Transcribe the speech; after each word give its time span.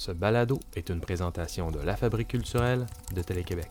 Ce 0.00 0.12
balado 0.12 0.58
est 0.76 0.88
une 0.88 1.02
présentation 1.02 1.70
de 1.70 1.78
La 1.78 1.94
Fabrique 1.94 2.28
culturelle 2.28 2.86
de 3.14 3.20
Télé-Québec. 3.20 3.68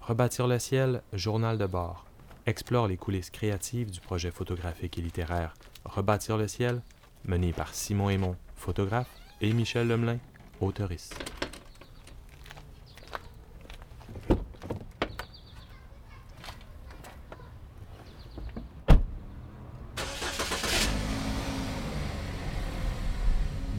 Rebâtir 0.00 0.46
le 0.46 0.60
ciel, 0.60 1.02
journal 1.12 1.58
de 1.58 1.66
bord, 1.66 2.06
explore 2.46 2.86
les 2.86 2.96
coulisses 2.96 3.30
créatives 3.30 3.90
du 3.90 3.98
projet 3.98 4.30
photographique 4.30 4.96
et 4.96 5.02
littéraire 5.02 5.54
Rebâtir 5.84 6.36
le 6.36 6.46
ciel, 6.46 6.82
mené 7.24 7.52
par 7.52 7.74
Simon 7.74 8.08
Aymon, 8.08 8.36
photographe, 8.54 9.10
et 9.40 9.52
Michel 9.52 9.88
Lemelin, 9.88 10.18
auteuriste. 10.60 11.16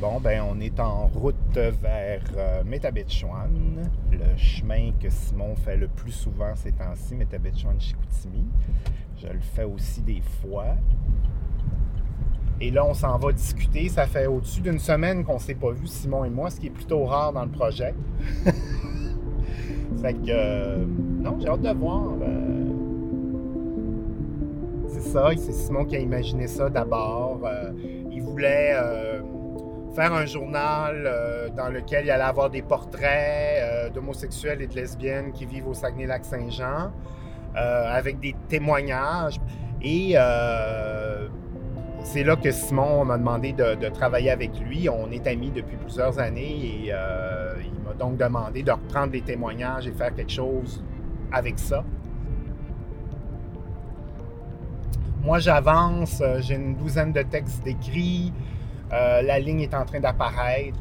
Bon, 0.02 0.20
ben, 0.20 0.42
on 0.42 0.60
est 0.60 0.71
en 0.82 1.08
route 1.08 1.36
vers 1.56 2.22
euh, 2.38 2.64
le 2.64 4.38
chemin 4.38 4.92
que 5.00 5.10
Simon 5.10 5.56
fait 5.56 5.78
le 5.78 5.88
plus 5.88 6.12
souvent 6.12 6.56
ces 6.56 6.72
temps-ci, 6.72 7.16
Métabetchouan-Chicoutimi. 7.16 8.46
Je 9.18 9.28
le 9.28 9.40
fais 9.40 9.64
aussi 9.64 10.02
des 10.02 10.22
fois. 10.42 10.76
Et 12.60 12.70
là, 12.70 12.86
on 12.86 12.94
s'en 12.94 13.18
va 13.18 13.32
discuter. 13.32 13.90
Ça 13.90 14.06
fait 14.06 14.28
au-dessus 14.28 14.62
d'une 14.62 14.80
semaine 14.80 15.24
qu'on 15.24 15.36
ne 15.36 15.40
s'est 15.40 15.56
pas 15.56 15.72
vu, 15.72 15.88
Simon 15.88 16.26
et 16.26 16.30
moi, 16.30 16.50
ce 16.50 16.60
qui 16.60 16.68
est 16.68 16.72
plutôt 16.72 17.06
rare 17.06 17.34
dans 17.34 17.44
le 17.46 17.52
projet. 17.52 17.96
fait 20.02 20.14
que, 20.14 20.30
euh, 20.30 20.86
non, 20.86 21.38
j'ai 21.40 21.48
hâte 21.48 21.62
de 21.62 21.72
voir. 21.72 22.14
euh, 22.22 22.62
c'est 24.90 25.02
ça, 25.02 25.30
c'est 25.38 25.54
Simon 25.54 25.86
qui 25.86 25.96
a 25.96 26.00
imaginé 26.00 26.48
ça 26.48 26.70
d'abord. 26.70 27.42
Euh, 27.46 27.72
il 28.12 28.22
voulait 28.22 28.76
faire 29.94 30.14
un 30.14 30.26
journal 30.26 31.04
euh, 31.06 31.50
dans 31.50 31.70
lequel 31.70 32.06
il 32.06 32.12
allait 32.12 32.24
avoir 32.24 32.50
des 32.50 32.62
portraits 32.62 33.58
euh, 33.60 33.90
d'homosexuels 33.90 34.62
et 34.62 34.68
de 34.68 34.76
lesbiennes 34.76 35.32
qui 35.34 35.46
vivent 35.46 35.68
au 35.68 35.74
Saguenay-Lac-Saint-Jean, 35.74 36.92
euh, 37.56 37.94
avec 37.94 38.20
des 38.20 38.36
témoignages. 38.48 39.40
Et 39.82 40.16
c'est 42.04 42.24
là 42.24 42.36
que 42.36 42.52
Simon 42.52 43.06
m'a 43.06 43.18
demandé 43.18 43.52
de, 43.54 43.76
de 43.76 43.90
travailler 43.90 44.32
avec 44.32 44.60
lui. 44.60 44.88
On 44.90 45.12
est 45.12 45.26
amis 45.28 45.52
depuis 45.52 45.76
plusieurs 45.78 46.20
années 46.20 46.86
et 46.86 46.86
il 46.88 47.84
m'a 47.84 47.94
donc 47.98 48.18
demandé 48.18 48.64
de 48.64 48.72
reprendre 48.72 49.14
les 49.14 49.22
témoignages 49.22 49.88
et 49.88 49.92
faire 49.92 50.14
quelque 50.14 50.32
chose 50.32 50.84
avec 51.32 51.58
ça. 51.58 51.84
Moi, 55.24 55.40
j'avance, 55.40 56.22
j'ai 56.40 56.56
une 56.56 56.76
douzaine 56.76 57.12
de 57.12 57.22
textes 57.24 57.64
décrits. 57.64 58.34
Euh, 58.92 59.22
la 59.22 59.40
ligne 59.40 59.62
est 59.62 59.74
en 59.74 59.86
train 59.86 60.00
d'apparaître. 60.00 60.78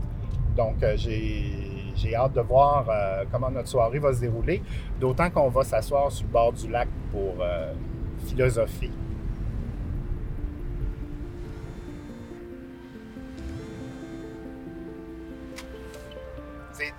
Donc, 0.56 0.82
euh, 0.82 0.96
j'ai, 0.96 2.14
hâte 2.14 2.32
de 2.32 2.40
voir 2.40 2.86
euh, 2.88 3.24
comment 3.30 3.50
notre 3.50 3.68
soirée 3.68 3.98
va 3.98 4.12
se 4.12 4.20
dérouler. 4.20 4.62
D'autant 4.98 5.30
qu'on 5.30 5.48
va 5.48 5.62
s'asseoir 5.62 6.10
sur 6.10 6.26
le 6.26 6.32
bord 6.32 6.52
du 6.52 6.68
lac 6.68 6.88
pour 7.12 7.36
philosopher. 8.26 8.90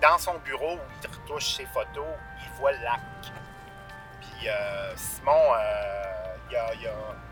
Dans 0.00 0.18
son 0.18 0.34
bureau 0.44 0.74
où 0.74 0.78
il 1.02 1.08
retouche 1.08 1.56
ses 1.56 1.66
photos, 1.66 2.06
il 2.44 2.60
voit 2.60 2.72
le 2.72 2.78
lac. 2.82 3.00
Puis 4.20 4.48
Simon, 4.96 5.30
il, 6.50 6.56
il 6.80 6.86
a- 6.88 7.31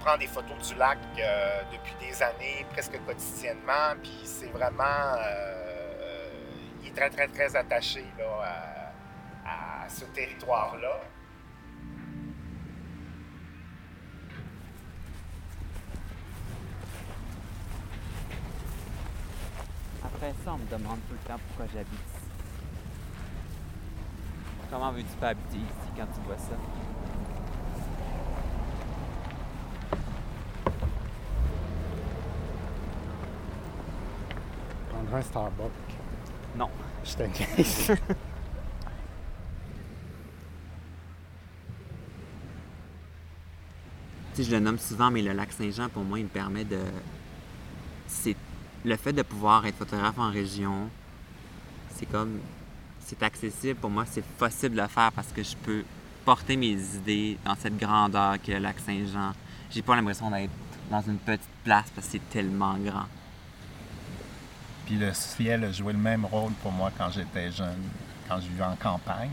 prend 0.00 0.16
des 0.18 0.26
photos 0.26 0.56
du 0.68 0.74
lac 0.76 0.98
euh, 1.18 1.62
depuis 1.72 1.94
des 2.00 2.22
années, 2.22 2.66
presque 2.72 2.98
quotidiennement. 3.06 3.94
Puis 4.02 4.20
c'est 4.24 4.48
vraiment. 4.50 4.84
euh, 5.18 6.30
il 6.82 6.88
est 6.88 6.92
très, 6.92 7.10
très, 7.10 7.28
très 7.28 7.54
attaché 7.54 8.04
là, 8.18 8.92
à, 9.46 9.84
à 9.84 9.88
ce 9.88 10.04
territoire-là. 10.06 11.00
Après 20.04 20.34
ça, 20.44 20.52
on 20.52 20.58
me 20.58 20.66
demande 20.66 20.98
tout 21.08 21.14
le 21.14 21.28
temps 21.28 21.38
pourquoi 21.48 21.66
j'habite 21.72 21.92
ici. 21.92 22.28
Comment 24.70 24.92
veux-tu 24.92 25.16
pas 25.20 25.28
habiter 25.28 25.58
ici 25.58 25.90
quand 25.96 26.06
tu 26.06 26.20
vois 26.26 26.38
ça? 26.38 26.56
Un 35.12 35.22
Starbucks. 35.22 35.70
Non. 36.56 36.68
Je 37.04 37.14
te 37.14 37.22
niaise. 37.22 37.92
Je 44.38 44.50
le 44.50 44.60
nomme 44.60 44.78
souvent, 44.78 45.10
mais 45.10 45.20
le 45.20 45.32
lac 45.32 45.52
Saint-Jean, 45.52 45.88
pour 45.88 46.02
moi, 46.02 46.18
il 46.18 46.24
me 46.24 46.28
permet 46.30 46.64
de. 46.64 46.78
C'est 48.06 48.36
le 48.84 48.96
fait 48.96 49.12
de 49.12 49.22
pouvoir 49.22 49.66
être 49.66 49.76
photographe 49.76 50.18
en 50.18 50.30
région, 50.30 50.88
c'est 51.94 52.06
comme. 52.06 52.38
C'est 53.00 53.22
accessible 53.22 53.78
pour 53.80 53.90
moi, 53.90 54.04
c'est 54.08 54.24
possible 54.24 54.76
de 54.76 54.82
le 54.82 54.88
faire 54.88 55.10
parce 55.12 55.32
que 55.32 55.42
je 55.42 55.56
peux 55.56 55.84
porter 56.24 56.56
mes 56.56 56.78
idées 56.96 57.36
dans 57.44 57.56
cette 57.56 57.76
grandeur 57.76 58.40
que 58.40 58.52
le 58.52 58.58
lac 58.58 58.78
Saint-Jean. 58.78 59.32
J'ai 59.70 59.82
pas 59.82 59.96
l'impression 59.96 60.30
d'être 60.30 60.52
dans 60.90 61.02
une 61.02 61.18
petite 61.18 61.48
place 61.64 61.90
parce 61.94 62.06
que 62.06 62.12
c'est 62.12 62.30
tellement 62.30 62.76
grand. 62.78 63.06
Puis 64.90 64.98
le 64.98 65.14
ciel 65.14 65.62
a 65.62 65.70
joué 65.70 65.92
le 65.92 66.00
même 66.00 66.24
rôle 66.24 66.52
pour 66.54 66.72
moi 66.72 66.90
quand 66.98 67.12
j'étais 67.12 67.52
jeune, 67.52 67.80
quand 68.28 68.40
je 68.40 68.48
vivais 68.48 68.64
en 68.64 68.74
campagne. 68.74 69.30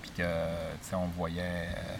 Puis 0.00 0.12
que, 0.12 0.22
tu 0.22 0.78
sais, 0.80 0.94
on 0.94 1.08
voyait 1.08 1.42
euh, 1.42 1.96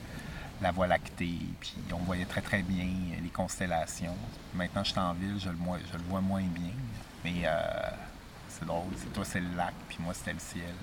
la 0.62 0.70
Voie 0.70 0.86
lactée, 0.86 1.40
puis 1.58 1.74
on 1.92 2.04
voyait 2.04 2.26
très, 2.26 2.42
très 2.42 2.62
bien 2.62 2.86
les 3.20 3.28
constellations. 3.30 4.14
Maintenant, 4.54 4.84
je 4.84 4.90
suis 4.92 5.00
en 5.00 5.14
ville, 5.14 5.34
je 5.36 5.48
le, 5.48 5.56
moi- 5.56 5.78
je 5.92 5.98
le 5.98 6.04
vois 6.04 6.20
moins 6.20 6.44
bien. 6.44 6.70
Mais 7.24 7.42
euh, 7.44 7.90
c'est 8.48 8.64
drôle. 8.64 8.92
C'est 8.98 9.12
toi, 9.12 9.24
c'est 9.24 9.40
le 9.40 9.52
lac, 9.56 9.74
puis 9.88 9.98
moi, 9.98 10.14
c'était 10.14 10.34
le 10.34 10.38
ciel. 10.38 10.74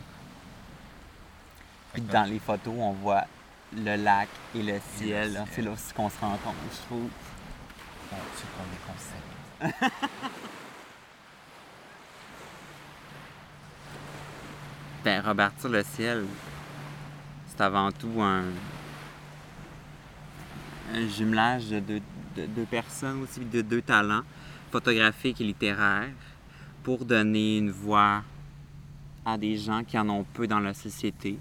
Dans 2.11 2.29
les 2.29 2.39
photos, 2.39 2.73
on 2.79 2.91
voit 2.91 3.23
le 3.73 3.95
lac 3.95 4.27
et 4.53 4.61
le 4.61 4.77
ciel. 4.97 5.31
ciel. 5.31 5.45
C'est 5.53 5.61
là 5.61 5.71
aussi 5.71 5.93
qu'on 5.93 6.09
se 6.09 6.19
rencontre, 6.19 6.57
je 6.69 6.85
trouve. 6.85 7.09
bon, 8.11 8.17
tu 8.37 8.45
prends 8.57 9.71
des 9.71 9.87
Ben, 15.03 15.19
rebâtir 15.19 15.69
le 15.69 15.83
ciel, 15.83 16.23
c'est 17.47 17.59
avant 17.59 17.91
tout 17.91 18.21
un, 18.21 18.43
jumelage 21.09 21.71
de 21.71 21.79
deux, 21.81 22.01
de 22.37 22.45
deux 22.45 22.63
personnes 22.63 23.21
aussi, 23.23 23.41
de 23.41 23.61
deux 23.61 23.81
talents, 23.81 24.21
photographiques 24.71 25.41
et 25.41 25.43
littéraires, 25.43 26.07
pour 26.83 27.03
donner 27.03 27.57
une 27.57 27.71
voix 27.71 28.23
à 29.25 29.37
des 29.37 29.57
gens 29.57 29.83
qui 29.83 29.99
en 29.99 30.07
ont 30.07 30.23
peu 30.23 30.47
dans 30.47 30.61
la 30.61 30.73
société, 30.73 31.37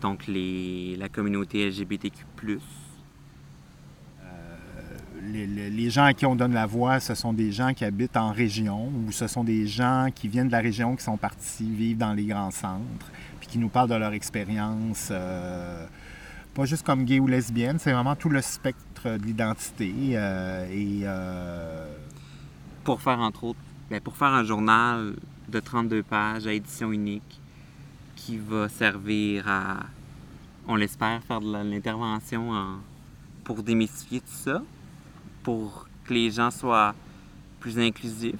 donc 0.00 0.28
les, 0.28 0.94
la 0.96 1.08
communauté 1.08 1.68
LGBTQ+. 1.68 2.24
Les, 5.30 5.90
gens 5.90 6.04
à 6.04 6.12
qui 6.14 6.26
on 6.26 6.36
donne 6.36 6.52
la 6.54 6.66
voix, 6.66 7.00
ce 7.00 7.14
sont 7.14 7.32
des 7.32 7.52
gens 7.52 7.72
qui 7.74 7.84
habitent 7.84 8.16
en 8.16 8.32
région 8.32 8.88
ou 8.88 9.12
ce 9.12 9.26
sont 9.26 9.44
des 9.44 9.66
gens 9.66 10.08
qui 10.14 10.28
viennent 10.28 10.46
de 10.48 10.52
la 10.52 10.60
région, 10.60 10.96
qui 10.96 11.04
sont 11.04 11.16
partis 11.16 11.68
vivre 11.70 11.98
dans 11.98 12.12
les 12.12 12.24
grands 12.26 12.50
centres, 12.50 13.10
puis 13.38 13.48
qui 13.48 13.58
nous 13.58 13.68
parlent 13.68 13.88
de 13.88 13.94
leur 13.94 14.12
expérience, 14.12 15.08
euh, 15.10 15.86
pas 16.54 16.64
juste 16.64 16.84
comme 16.84 17.04
gay 17.04 17.20
ou 17.20 17.26
lesbienne, 17.26 17.78
c'est 17.78 17.92
vraiment 17.92 18.16
tout 18.16 18.28
le 18.28 18.40
spectre 18.42 19.16
de 19.18 19.24
l'identité. 19.24 19.92
euh, 20.14 20.66
et 20.70 21.00
euh, 21.04 21.86
pour 22.84 23.00
faire 23.00 23.20
entre 23.20 23.44
autres, 23.44 23.58
ben, 23.90 24.00
pour 24.00 24.16
faire 24.16 24.28
un 24.34 24.44
journal 24.44 25.14
de 25.48 25.60
32 25.60 26.02
pages 26.02 26.46
à 26.46 26.52
édition 26.52 26.92
unique 26.92 27.40
qui 28.16 28.36
va 28.38 28.68
servir 28.68 29.48
à, 29.48 29.78
on 30.68 30.76
l'espère, 30.76 31.22
faire 31.24 31.40
de 31.40 31.52
l'intervention 31.52 32.50
en- 32.52 32.76
pour 33.44 33.62
démystifier 33.62 34.20
tout 34.20 34.26
ça, 34.28 34.62
pour 35.42 35.88
que 36.04 36.14
les 36.14 36.30
gens 36.30 36.50
soient 36.50 36.94
plus 37.58 37.78
inclusifs? 37.78 38.34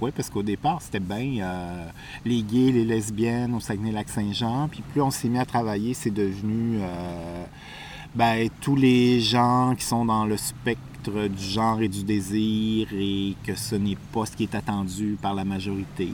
Oui, 0.00 0.10
parce 0.14 0.28
qu'au 0.28 0.42
départ, 0.42 0.82
c'était 0.82 1.00
bien 1.00 1.42
euh, 1.42 1.88
les 2.24 2.42
gays, 2.42 2.70
les 2.70 2.84
lesbiennes 2.84 3.54
au 3.54 3.60
Saguenay-Lac-Saint-Jean. 3.60 4.68
Puis 4.68 4.82
plus 4.82 5.00
on 5.00 5.10
s'est 5.10 5.28
mis 5.28 5.38
à 5.38 5.46
travailler, 5.46 5.94
c'est 5.94 6.10
devenu 6.10 6.78
euh, 6.82 7.44
ben, 8.14 8.48
tous 8.60 8.76
les 8.76 9.20
gens 9.20 9.74
qui 9.74 9.84
sont 9.84 10.04
dans 10.04 10.26
le 10.26 10.36
spectre 10.36 11.28
du 11.28 11.42
genre 11.42 11.80
et 11.80 11.88
du 11.88 12.02
désir 12.02 12.88
et 12.92 13.36
que 13.44 13.54
ce 13.54 13.74
n'est 13.74 13.96
pas 14.12 14.26
ce 14.26 14.36
qui 14.36 14.42
est 14.42 14.54
attendu 14.54 15.16
par 15.20 15.34
la 15.34 15.44
majorité. 15.44 16.10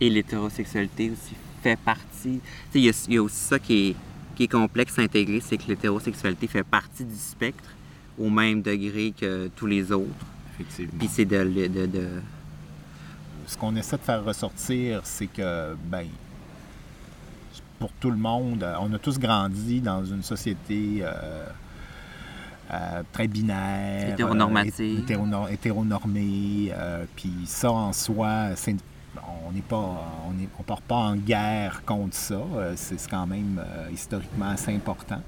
Et 0.00 0.08
l'hétérosexualité 0.08 1.10
aussi 1.10 1.34
fait 1.62 1.76
partie. 1.76 2.40
Il 2.74 2.80
y, 2.80 3.12
y 3.12 3.16
a 3.18 3.22
aussi 3.22 3.36
ça 3.36 3.58
qui 3.58 3.88
est, 3.88 3.96
qui 4.42 4.56
est 4.56 4.58
complexe 4.60 4.98
à 4.98 5.02
intégrer, 5.02 5.40
c'est 5.40 5.56
que 5.56 5.68
l'hétérosexualité 5.68 6.48
fait 6.48 6.64
partie 6.64 7.04
du 7.04 7.14
spectre 7.14 7.70
au 8.18 8.28
même 8.28 8.60
degré 8.60 9.12
que 9.18 9.48
tous 9.54 9.66
les 9.66 9.92
autres. 9.92 10.26
Effectivement. 10.54 10.98
Puis 10.98 11.08
c'est 11.08 11.24
de, 11.24 11.44
de, 11.44 11.66
de- 11.68 11.86
de- 11.86 12.08
ce 13.46 13.56
qu'on 13.56 13.74
essaie 13.76 13.96
de 13.98 14.02
faire 14.02 14.24
ressortir, 14.24 15.00
c'est 15.04 15.26
que, 15.28 15.74
ben, 15.86 16.06
pour 17.78 17.90
tout 18.00 18.10
le 18.10 18.16
monde, 18.16 18.66
on 18.80 18.92
a 18.92 18.98
tous 18.98 19.18
grandi 19.18 19.80
dans 19.80 20.04
une 20.04 20.22
société 20.24 20.98
euh, 21.02 21.46
euh, 22.72 23.02
très 23.12 23.28
binaire, 23.28 24.14
Hétéronormative. 24.14 24.98
euh, 24.98 25.02
hétéronor- 25.02 25.50
hétéronormée, 25.50 26.72
euh, 26.72 27.04
puis 27.16 27.32
ça 27.46 27.70
en 27.70 27.92
soi, 27.92 28.50
c'est 28.56 28.76
on 29.46 29.52
n'est 29.52 29.60
pas, 29.60 30.00
on 30.58 30.62
part 30.62 30.80
pas 30.80 30.96
en 30.96 31.16
guerre 31.16 31.82
contre 31.84 32.14
ça. 32.14 32.34
euh, 32.34 32.72
C'est 32.76 32.96
quand 33.10 33.26
même 33.26 33.62
euh, 33.64 33.88
historiquement 33.92 34.48
assez 34.50 34.74
important. 34.74 35.20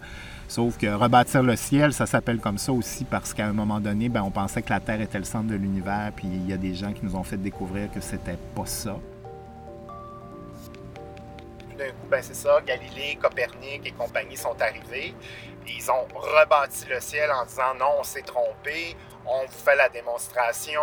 Sauf 0.48 0.76
que 0.78 0.86
rebâtir 0.86 1.42
le 1.42 1.56
ciel, 1.56 1.92
ça 1.92 2.06
s'appelle 2.06 2.38
comme 2.38 2.58
ça 2.58 2.72
aussi 2.72 3.04
parce 3.04 3.32
qu'à 3.34 3.46
un 3.46 3.52
moment 3.52 3.80
donné, 3.80 4.08
ben, 4.08 4.22
on 4.22 4.30
pensait 4.30 4.62
que 4.62 4.70
la 4.70 4.80
Terre 4.80 5.00
était 5.00 5.18
le 5.18 5.24
centre 5.24 5.48
de 5.48 5.54
l'univers, 5.54 6.12
puis 6.14 6.26
il 6.28 6.48
y 6.48 6.52
a 6.52 6.56
des 6.56 6.74
gens 6.74 6.92
qui 6.92 7.04
nous 7.04 7.16
ont 7.16 7.22
fait 7.24 7.36
découvrir 7.38 7.90
que 7.90 8.00
c'était 8.00 8.38
pas 8.54 8.66
ça. 8.66 8.96
Tout 11.70 11.76
d'un 11.78 11.88
coup, 11.88 12.06
ben 12.10 12.22
c'est 12.22 12.34
ça, 12.34 12.60
Galilée, 12.64 13.18
Copernic 13.20 13.86
et 13.86 13.90
compagnie 13.92 14.36
sont 14.36 14.54
arrivés. 14.60 15.14
Ils 15.66 15.90
ont 15.90 16.06
rebâti 16.14 16.84
le 16.90 17.00
ciel 17.00 17.30
en 17.32 17.46
disant 17.46 17.74
non, 17.80 17.86
on 18.00 18.04
s'est 18.04 18.22
trompé, 18.22 18.96
on 19.26 19.44
vous 19.44 19.58
fait 19.64 19.76
la 19.76 19.88
démonstration, 19.88 20.82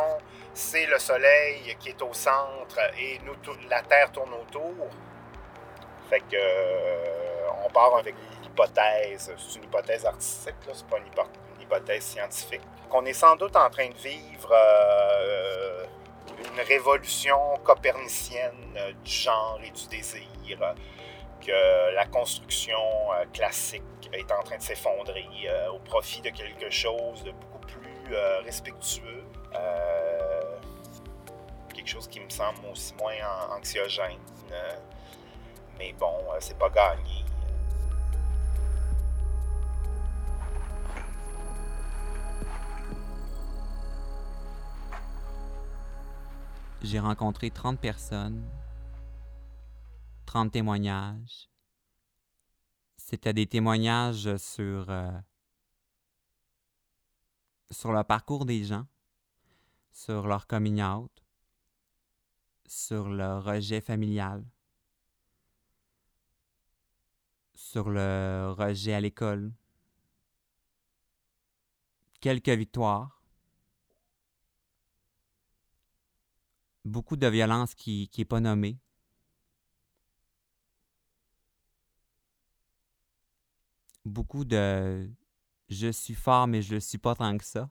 c'est 0.53 0.85
le 0.85 0.99
Soleil 0.99 1.75
qui 1.79 1.89
est 1.89 2.01
au 2.01 2.13
centre 2.13 2.79
et 2.97 3.19
nous, 3.25 3.35
la 3.69 3.81
Terre 3.83 4.11
tourne 4.11 4.33
autour. 4.33 4.87
Fait 6.09 6.19
que 6.21 6.35
euh, 6.35 7.47
on 7.65 7.69
part 7.69 7.95
avec 7.97 8.15
l'hypothèse, 8.43 9.33
c'est 9.37 9.55
une 9.57 9.63
hypothèse 9.63 10.05
artistique, 10.05 10.55
c'est 10.73 10.85
pas 10.87 10.97
une, 10.97 11.05
hypo- 11.05 11.29
une 11.55 11.61
hypothèse 11.61 12.03
scientifique. 12.03 12.61
Qu'on 12.89 13.05
est 13.05 13.13
sans 13.13 13.37
doute 13.37 13.55
en 13.55 13.69
train 13.69 13.87
de 13.87 13.97
vivre 13.97 14.51
euh, 14.51 15.85
une 16.53 16.59
révolution 16.61 17.57
copernicienne 17.63 18.75
du 19.05 19.11
genre 19.11 19.59
et 19.63 19.69
du 19.71 19.87
désir 19.87 20.27
que 21.39 21.95
la 21.95 22.05
construction 22.07 22.77
euh, 23.13 23.25
classique 23.33 23.83
est 24.11 24.29
en 24.31 24.43
train 24.43 24.57
de 24.57 24.61
s'effondrer 24.61 25.25
au 25.73 25.79
profit 25.79 26.19
de 26.21 26.29
quelque 26.29 26.69
chose 26.69 27.23
de 27.23 27.31
euh, 28.13 28.41
respectueux. 28.41 29.23
Euh, 29.55 30.57
quelque 31.73 31.87
chose 31.89 32.07
qui 32.07 32.19
me 32.19 32.29
semble 32.29 32.65
aussi 32.71 32.93
moins 32.95 33.13
an- 33.23 33.57
anxiogène. 33.57 34.19
euh, 34.51 34.75
mais 35.77 35.93
bon, 35.93 36.13
c'est 36.39 36.57
pas 36.57 36.69
gagné. 36.69 37.23
J'ai 46.81 46.99
rencontré 46.99 47.51
30 47.51 47.79
personnes, 47.79 48.43
30 50.25 50.51
témoignages. 50.51 51.49
C'était 52.97 53.33
des 53.33 53.45
témoignages 53.45 54.35
sur, 54.37 54.89
sur 57.71 57.91
le 57.91 58.03
parcours 58.03 58.45
des 58.45 58.63
gens, 58.63 58.85
sur 59.91 60.27
leur 60.27 60.45
coming 60.45 60.81
out, 60.83 61.11
sur 62.67 63.09
le 63.09 63.39
rejet 63.39 63.81
familial, 63.81 64.45
sur 67.55 67.89
le 67.89 68.53
rejet 68.55 68.93
à 68.93 69.01
l'école. 69.01 69.51
Quelques 72.19 72.49
victoires. 72.49 73.21
beaucoup 76.85 77.15
de 77.15 77.27
violence 77.27 77.75
qui 77.75 78.09
n'est 78.17 78.25
pas 78.25 78.39
nommée. 78.39 78.77
Beaucoup 84.05 84.45
de 84.45 85.09
je 85.71 85.91
suis 85.91 86.13
fort, 86.13 86.47
mais 86.47 86.61
je 86.61 86.75
le 86.75 86.79
suis 86.79 86.97
pas 86.97 87.15
tant 87.15 87.37
que 87.37 87.43
ça. 87.43 87.69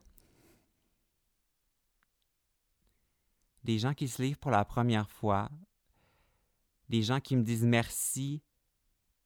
Des 3.62 3.78
gens 3.78 3.94
qui 3.94 4.08
se 4.08 4.22
livrent 4.22 4.38
pour 4.38 4.50
la 4.50 4.64
première 4.64 5.08
fois. 5.10 5.50
Des 6.88 7.02
gens 7.02 7.20
qui 7.20 7.36
me 7.36 7.42
disent 7.42 7.64
merci 7.64 8.42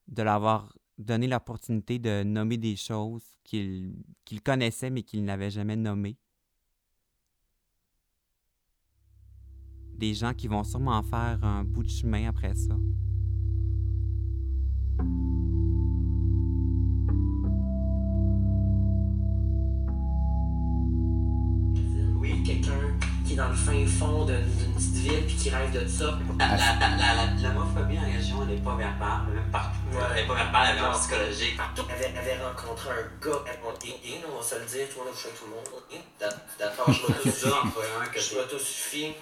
de 0.08 0.22
l'avoir 0.22 0.76
donné 0.98 1.26
l'opportunité 1.26 1.98
de 1.98 2.22
nommer 2.24 2.58
des 2.58 2.76
choses 2.76 3.24
qu'ils 3.42 3.94
connaissaient 4.44 4.90
mais 4.90 5.02
qu'ils 5.02 5.24
n'avaient 5.24 5.50
jamais 5.50 5.76
nommées. 5.76 6.18
des 9.96 10.14
gens 10.14 10.34
qui 10.34 10.48
vont 10.48 10.64
sûrement 10.64 11.02
faire 11.02 11.42
un 11.42 11.64
bout 11.64 11.82
de 11.82 11.88
chemin 11.88 12.28
après 12.28 12.54
ça. 12.54 12.76
Quelqu'un 22.44 22.96
qui 23.26 23.32
est 23.32 23.36
dans 23.36 23.48
le 23.48 23.54
fin 23.54 23.86
fond 23.86 24.24
d'une 24.26 24.74
petite 24.74 24.94
ville 24.96 25.24
puis 25.26 25.34
qui 25.36 25.50
rêve 25.50 25.72
de 25.72 25.86
ça. 25.88 26.18
La, 26.38 26.46
la, 26.48 26.56
la, 26.56 27.14
la, 27.14 27.48
l'homophobie 27.48 27.98
en 27.98 28.04
région, 28.04 28.42
elle 28.42 28.54
n'est 28.56 28.60
pas 28.62 28.76
verbale, 28.76 29.20
même 29.32 29.50
partout. 29.50 29.78
Ouais. 29.92 29.98
Elle 30.10 30.22
n'est 30.22 30.28
pas 30.28 30.34
verbale, 30.34 30.68
elle 30.72 30.78
est 30.78 30.82
Non. 30.82 30.92
psychologique. 30.92 31.56
Partout. 31.56 31.82
Elle 31.88 31.94
avait, 31.96 32.12
elle 32.12 32.18
avait 32.18 32.44
rencontré 32.44 32.90
un 32.90 33.26
gars, 33.26 33.38
elle 33.46 33.58
on 33.64 33.68
on 34.32 34.36
va 34.36 34.42
se 34.42 34.54
le 34.56 34.64
dire, 34.66 34.86
tout 34.92 34.98
le 35.00 35.04
monde 35.06 35.14
touché 35.14 35.28
tout 35.38 35.44
le 35.46 35.50
monde. 35.56 36.00
D'accord, 36.58 36.92
je 36.92 37.00
dur 37.46 37.62
entre 37.64 37.82
un 38.02 38.06
que 38.06 38.20
Je 38.20 38.34
m'autosuffis. 38.36 39.14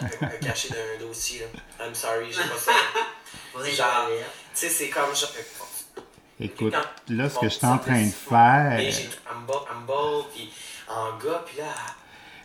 Un 0.00 0.26
un 0.26 0.28
caché 0.40 0.68
d'un 0.70 1.06
dossier, 1.06 1.40
là. 1.40 1.84
I'm 1.86 1.94
sorry, 1.94 2.32
j'ai 2.32 2.38
pas 2.48 2.56
ça. 2.56 2.72
Genre. 3.76 4.08
Tu 4.08 4.14
sais, 4.54 4.68
c'est 4.68 4.88
comme 4.88 5.14
genre. 5.14 5.30
Écoute, 6.40 6.72
Quand- 6.72 7.14
là, 7.14 7.28
ce 7.28 7.38
que 7.38 7.48
je 7.48 7.54
suis 7.54 7.66
en 7.66 7.76
ça 7.78 7.84
train 7.84 8.02
de 8.06 8.10
faire, 8.10 8.78
j'ai 8.90 9.02
I'm 9.30 9.44
bold, 9.46 9.62
I'm 9.70 9.86
bold, 9.86 10.26
puis 10.34 10.50
en 10.88 11.16
gars, 11.18 11.42
puis 11.46 11.58
là, 11.58 11.64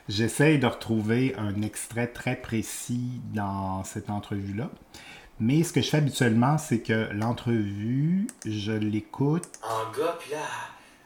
j'essaye 0.10 0.60
de 0.60 0.68
retrouver 0.68 1.34
un 1.38 1.62
extrait 1.62 2.08
très 2.08 2.36
précis 2.36 3.22
dans 3.34 3.84
cette 3.86 4.10
entrevue-là. 4.10 4.70
Mais 5.40 5.64
ce 5.64 5.72
que 5.72 5.82
je 5.82 5.90
fais 5.90 5.98
habituellement, 5.98 6.58
c'est 6.58 6.80
que 6.80 7.08
l'entrevue, 7.14 8.28
je 8.46 8.74
l'écoute 8.74 9.48
en 9.64 9.98
gars, 9.98 10.18
puis 10.20 10.32
là, 10.32 10.40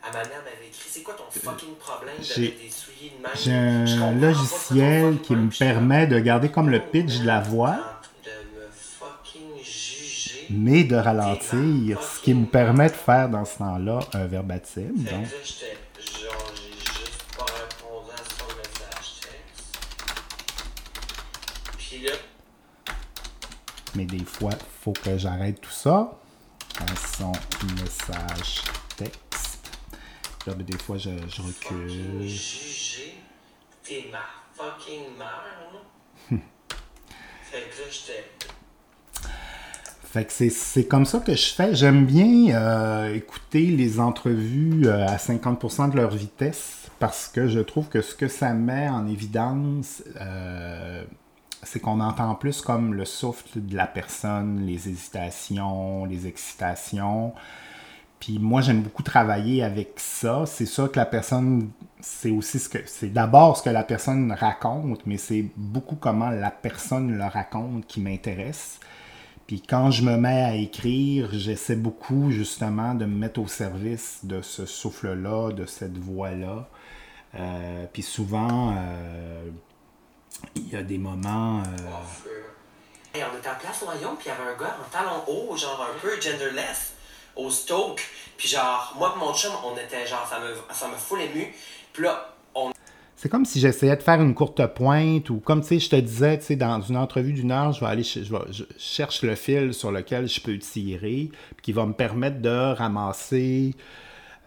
à 0.01 0.08
ma 0.12 0.18
mère 0.27 0.39
m'avait 0.44 0.68
écrit 0.68 0.88
C'est 0.89 1.04
quoi 1.04 1.13
ton 1.13 1.25
fucking 1.30 1.75
problème 1.75 2.16
J'ai- 2.20 2.48
de 2.48 3.86
Je 3.86 4.01
un 4.01 4.12
logiciel 4.20 5.22
qui 5.22 5.36
me 5.36 5.50
permet 5.50 6.08
de 6.08 6.18
garder 6.20 6.50
comme 6.50 6.70
le 6.70 6.80
pitch 6.80 7.20
de 7.20 7.27
la 7.27 7.42
voix, 7.42 7.77
De 8.25 8.30
me 8.60 8.68
fucking 8.72 9.63
juger. 9.63 10.48
mais 10.50 10.84
de 10.84 10.96
ralentir, 10.96 12.01
ce 12.01 12.20
qui 12.22 12.34
me 12.34 12.46
permet 12.48 12.88
de 12.89 12.94
faire 12.96 13.30
dans 13.30 13.46
ce 13.46 13.60
temps-là 13.60 14.00
un 14.13 14.25
verbatim. 14.25 14.92
Donc, 14.96 15.06
là, 15.12 15.20
j'étais 15.44 15.77
genre, 16.22 16.51
j'ai 16.56 16.80
juste 16.80 17.24
pas 17.38 17.46
répondu 17.46 18.12
à 18.12 18.18
son 18.18 18.48
message 18.58 19.22
texte. 19.22 19.77
Mais 23.96 24.06
des 24.06 24.24
fois, 24.26 24.52
il 24.54 24.66
faut 24.82 24.94
que 24.94 25.18
j'arrête 25.18 25.62
tout 25.62 25.70
ça 25.72 26.20
à 26.80 26.96
son 27.18 27.32
message 27.80 28.64
texte. 28.98 29.70
Là, 30.48 30.54
ben, 30.56 30.64
des 30.66 30.78
fois, 30.78 30.98
je, 30.98 31.12
je 31.28 31.42
recule. 31.42 32.28
juger. 32.28 33.16
T'es 33.84 34.06
ma 34.12 34.20
fucking 34.54 35.18
mère, 35.18 35.84
fait 37.42 37.60
que 37.62 37.82
là, 37.82 37.88
j'étais. 37.92 38.26
Fait 40.12 40.26
que 40.26 40.32
c'est- 40.32 40.50
c'est 40.50 40.86
comme 40.86 41.06
ça 41.06 41.20
que 41.20 41.34
je 41.36 41.54
fais. 41.54 41.74
J'aime 41.76 42.06
bien 42.06 42.56
euh, 42.56 43.14
écouter 43.16 43.66
les 43.68 44.00
entrevues 44.00 44.86
euh, 44.88 45.06
à 45.08 45.18
50% 45.18 45.90
de 45.92 45.98
leur 45.98 46.12
vitesse 46.12 46.88
parce 47.00 47.28
que 47.28 47.48
je 47.48 47.60
trouve 47.60 47.90
que 47.90 48.02
ce 48.02 48.14
que 48.16 48.28
ça 48.28 48.54
met 48.54 48.88
en 48.88 49.08
évidence, 49.08 50.04
euh, 50.22 51.04
c'est 51.65 51.79
qu'on 51.79 52.00
entend 52.00 52.36
plus 52.36 52.62
comme 52.62 52.93
le 52.93 53.05
souffle 53.05 53.62
de 53.62 53.75
la 53.75 53.88
personne, 53.88 54.65
les 54.65 54.89
hésitations, 54.89 56.05
les 56.05 56.27
excitations. 56.27 57.34
Puis 58.20 58.39
moi, 58.39 58.62
j'aime 58.62 58.82
beaucoup 58.82 59.03
travailler 59.03 59.63
avec 59.63 59.93
ça. 59.98 60.46
C'est 60.46 60.65
sûr 60.65 60.91
que 60.91 60.98
la 60.98 61.05
personne, 61.05 61.72
c'est 62.00 62.32
aussi 62.32 62.60
ce 62.60 62.70
que. 62.70 62.77
C'est 62.86 63.12
d'abord 63.12 63.58
ce 63.58 63.63
que 63.63 63.70
la 63.70 63.84
personne 63.84 64.32
raconte, 64.32 65.05
mais 65.05 65.17
c'est 65.17 65.46
beaucoup 65.58 65.96
comment 65.96 66.29
la 66.29 66.51
personne 66.51 67.17
le 67.17 67.25
raconte 67.25 67.86
qui 67.86 68.00
m'intéresse. 68.00 68.79
Puis 69.46 69.62
quand 69.62 69.91
je 69.91 70.03
me 70.03 70.15
mets 70.15 70.41
à 70.41 70.55
écrire, 70.55 71.29
j'essaie 71.34 71.75
beaucoup 71.75 72.32
justement 72.32 72.96
de 72.96 73.05
me 73.05 73.15
mettre 73.15 73.41
au 73.41 73.48
service 73.48 74.22
de 74.24 74.41
ce 74.41 74.65
souffle-là, 74.65 75.51
de 75.51 75.65
cette 75.65 75.98
voix-là. 75.98 76.70
Euh, 77.36 77.86
puis 77.91 78.03
souvent, 78.03 78.74
euh, 78.77 79.50
il 80.56 80.70
y 80.70 80.76
a 80.76 80.84
des 80.84 80.98
moments. 80.98 81.60
euh, 81.62 81.90
Hey, 83.16 83.24
on 83.32 83.38
était 83.38 83.50
en 83.50 83.56
place 83.60 83.84
au 83.84 83.86
royaume, 83.86 84.16
puis 84.18 84.26
il 84.28 84.30
y 84.30 84.32
avait 84.32 84.56
un 84.56 84.58
gars 84.60 84.76
en 84.80 84.90
talons 84.90 85.24
hauts, 85.28 85.56
genre 85.56 85.88
un 85.88 86.00
peu 86.00 86.20
genderless. 86.20 86.94
au 87.36 87.50
Stoke. 87.50 88.02
Puis 88.38 88.48
genre, 88.48 88.94
moi 88.98 89.14
et 89.16 89.20
mon 89.20 89.34
chum, 89.34 89.52
on 89.66 89.74
était 89.74 90.06
genre, 90.08 90.28
ça 90.28 90.40
me, 90.40 90.56
ça 90.74 90.88
me 90.88 90.96
full 90.96 91.22
ému. 91.22 91.54
Puis 91.92 92.04
là, 92.04 92.34
on 92.56 92.72
C'est 93.16 93.30
comme 93.30 93.46
si 93.46 93.60
j'essayais 93.60 93.96
de 93.96 94.02
faire 94.04 94.20
une 94.22 94.34
courte 94.36 94.66
pointe 94.74 95.30
ou 95.30 95.40
comme 95.40 95.62
tu 95.62 95.68
sais, 95.68 95.80
je 95.80 95.90
te 95.92 95.96
disais, 95.96 96.38
tu 96.40 96.46
sais, 96.46 96.56
dans 96.56 96.82
une 96.82 96.98
entrevue 96.98 97.34
d'une 97.34 97.52
heure, 97.52 97.72
je 97.72 97.80
vais 97.80 97.86
aller, 97.88 98.04
je, 98.04 98.20
vais- 98.22 98.52
je 98.52 98.64
cherche 98.80 99.22
le 99.24 99.36
fil 99.36 99.74
sur 99.76 99.92
lequel 99.92 100.28
je 100.28 100.42
peux 100.42 100.58
tirer, 100.58 101.30
puis 101.56 101.62
qui 101.64 101.72
va 101.72 101.86
me 101.86 101.94
permettre 101.94 102.40
de 102.42 102.74
ramasser 102.74 103.76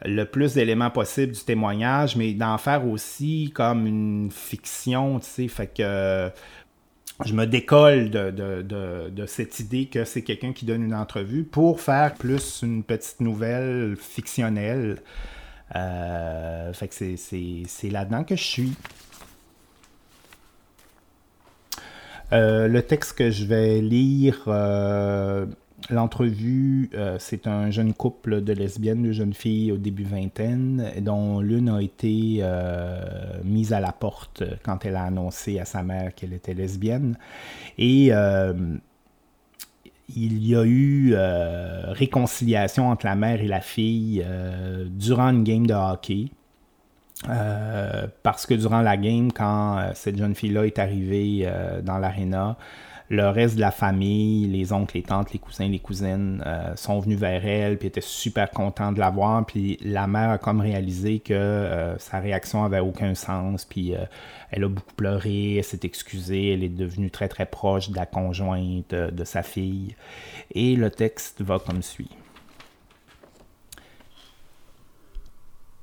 le 0.04 0.24
plus 0.24 0.54
d'éléments 0.54 0.90
possible 0.90 1.32
du 1.32 1.40
témoignage, 1.40 2.16
mais 2.16 2.34
d'en 2.34 2.58
faire 2.58 2.86
aussi 2.86 3.50
comme 3.54 3.86
une 3.86 4.30
fiction, 4.30 5.18
tu 5.20 5.26
sais, 5.26 5.48
fait 5.48 5.74
que 5.74 6.30
je 7.24 7.32
me 7.32 7.46
décolle 7.46 8.10
de, 8.10 9.24
cette 9.26 9.58
idée 9.60 9.86
que 9.86 10.04
c'est 10.04 10.22
quelqu'un 10.22 10.52
qui 10.52 10.66
donne 10.66 10.82
une 10.82 10.94
entrevue 10.94 11.44
pour 11.44 11.80
faire 11.80 12.14
plus 12.14 12.60
une 12.62 12.82
petite 12.82 13.20
nouvelle 13.20 13.96
fictionnelle. 13.96 14.98
Euh, 15.74 16.72
fait 16.72 16.88
que 16.88 17.16
c'est 17.16 17.90
là-dedans 17.90 18.24
que 18.24 18.36
je 18.36 18.42
suis. 18.42 18.72
Euh, 22.32 22.68
le 22.68 22.82
texte 22.82 23.16
que 23.16 23.30
je 23.30 23.44
vais 23.44 23.80
lire, 23.80 24.42
euh, 24.48 25.46
l'entrevue, 25.90 26.90
euh, 26.94 27.16
c'est 27.18 27.46
un 27.46 27.70
jeune 27.70 27.94
couple 27.94 28.42
de 28.42 28.52
lesbiennes, 28.52 29.02
deux 29.02 29.12
jeunes 29.12 29.34
filles 29.34 29.72
au 29.72 29.76
début 29.76 30.04
vingtaine, 30.04 30.90
dont 31.00 31.40
l'une 31.40 31.68
a 31.68 31.80
été 31.80 32.38
euh, 32.40 32.98
mise 33.44 33.72
à 33.72 33.80
la 33.80 33.92
porte 33.92 34.42
quand 34.62 34.84
elle 34.84 34.96
a 34.96 35.04
annoncé 35.04 35.58
à 35.58 35.64
sa 35.64 35.82
mère 35.82 36.14
qu'elle 36.14 36.32
était 36.32 36.54
lesbienne. 36.54 37.16
Et 37.78 38.08
euh, 38.10 38.52
il 40.14 40.46
y 40.46 40.54
a 40.54 40.64
eu 40.64 41.16
réconciliation 41.16 42.90
entre 42.90 43.06
la 43.06 43.16
mère 43.16 43.40
et 43.40 43.48
la 43.48 43.60
fille 43.60 44.24
durant 44.88 45.30
une 45.30 45.42
game 45.42 45.66
de 45.66 45.74
hockey. 45.74 46.26
Parce 48.22 48.46
que 48.46 48.54
durant 48.54 48.82
la 48.82 48.96
game, 48.96 49.32
quand 49.32 49.90
cette 49.94 50.16
jeune 50.16 50.36
fille-là 50.36 50.64
est 50.64 50.78
arrivée 50.78 51.50
dans 51.82 51.98
l'aréna, 51.98 52.56
le 53.08 53.28
reste 53.28 53.54
de 53.54 53.60
la 53.60 53.70
famille, 53.70 54.48
les 54.48 54.72
oncles, 54.72 54.96
les 54.96 55.02
tantes, 55.02 55.32
les 55.32 55.38
cousins, 55.38 55.68
les 55.68 55.78
cousines 55.78 56.42
euh, 56.44 56.74
sont 56.74 56.98
venus 56.98 57.18
vers 57.18 57.46
elle, 57.46 57.78
puis 57.78 57.86
étaient 57.86 58.00
super 58.00 58.50
contents 58.50 58.90
de 58.90 58.98
la 58.98 59.10
voir. 59.10 59.46
Puis 59.46 59.78
la 59.80 60.06
mère 60.06 60.30
a 60.30 60.38
comme 60.38 60.60
réalisé 60.60 61.20
que 61.20 61.32
euh, 61.32 61.96
sa 61.98 62.18
réaction 62.18 62.64
avait 62.64 62.80
aucun 62.80 63.14
sens, 63.14 63.64
puis 63.64 63.94
euh, 63.94 64.04
elle 64.50 64.64
a 64.64 64.68
beaucoup 64.68 64.94
pleuré, 64.94 65.56
elle 65.56 65.64
s'est 65.64 65.80
excusée, 65.84 66.54
elle 66.54 66.64
est 66.64 66.68
devenue 66.68 67.10
très 67.10 67.28
très 67.28 67.46
proche 67.46 67.90
de 67.90 67.96
la 67.96 68.06
conjointe 68.06 68.94
de 68.94 69.24
sa 69.24 69.42
fille. 69.42 69.94
Et 70.52 70.74
le 70.74 70.90
texte 70.90 71.42
va 71.42 71.60
comme 71.60 71.82
suit. 71.82 72.10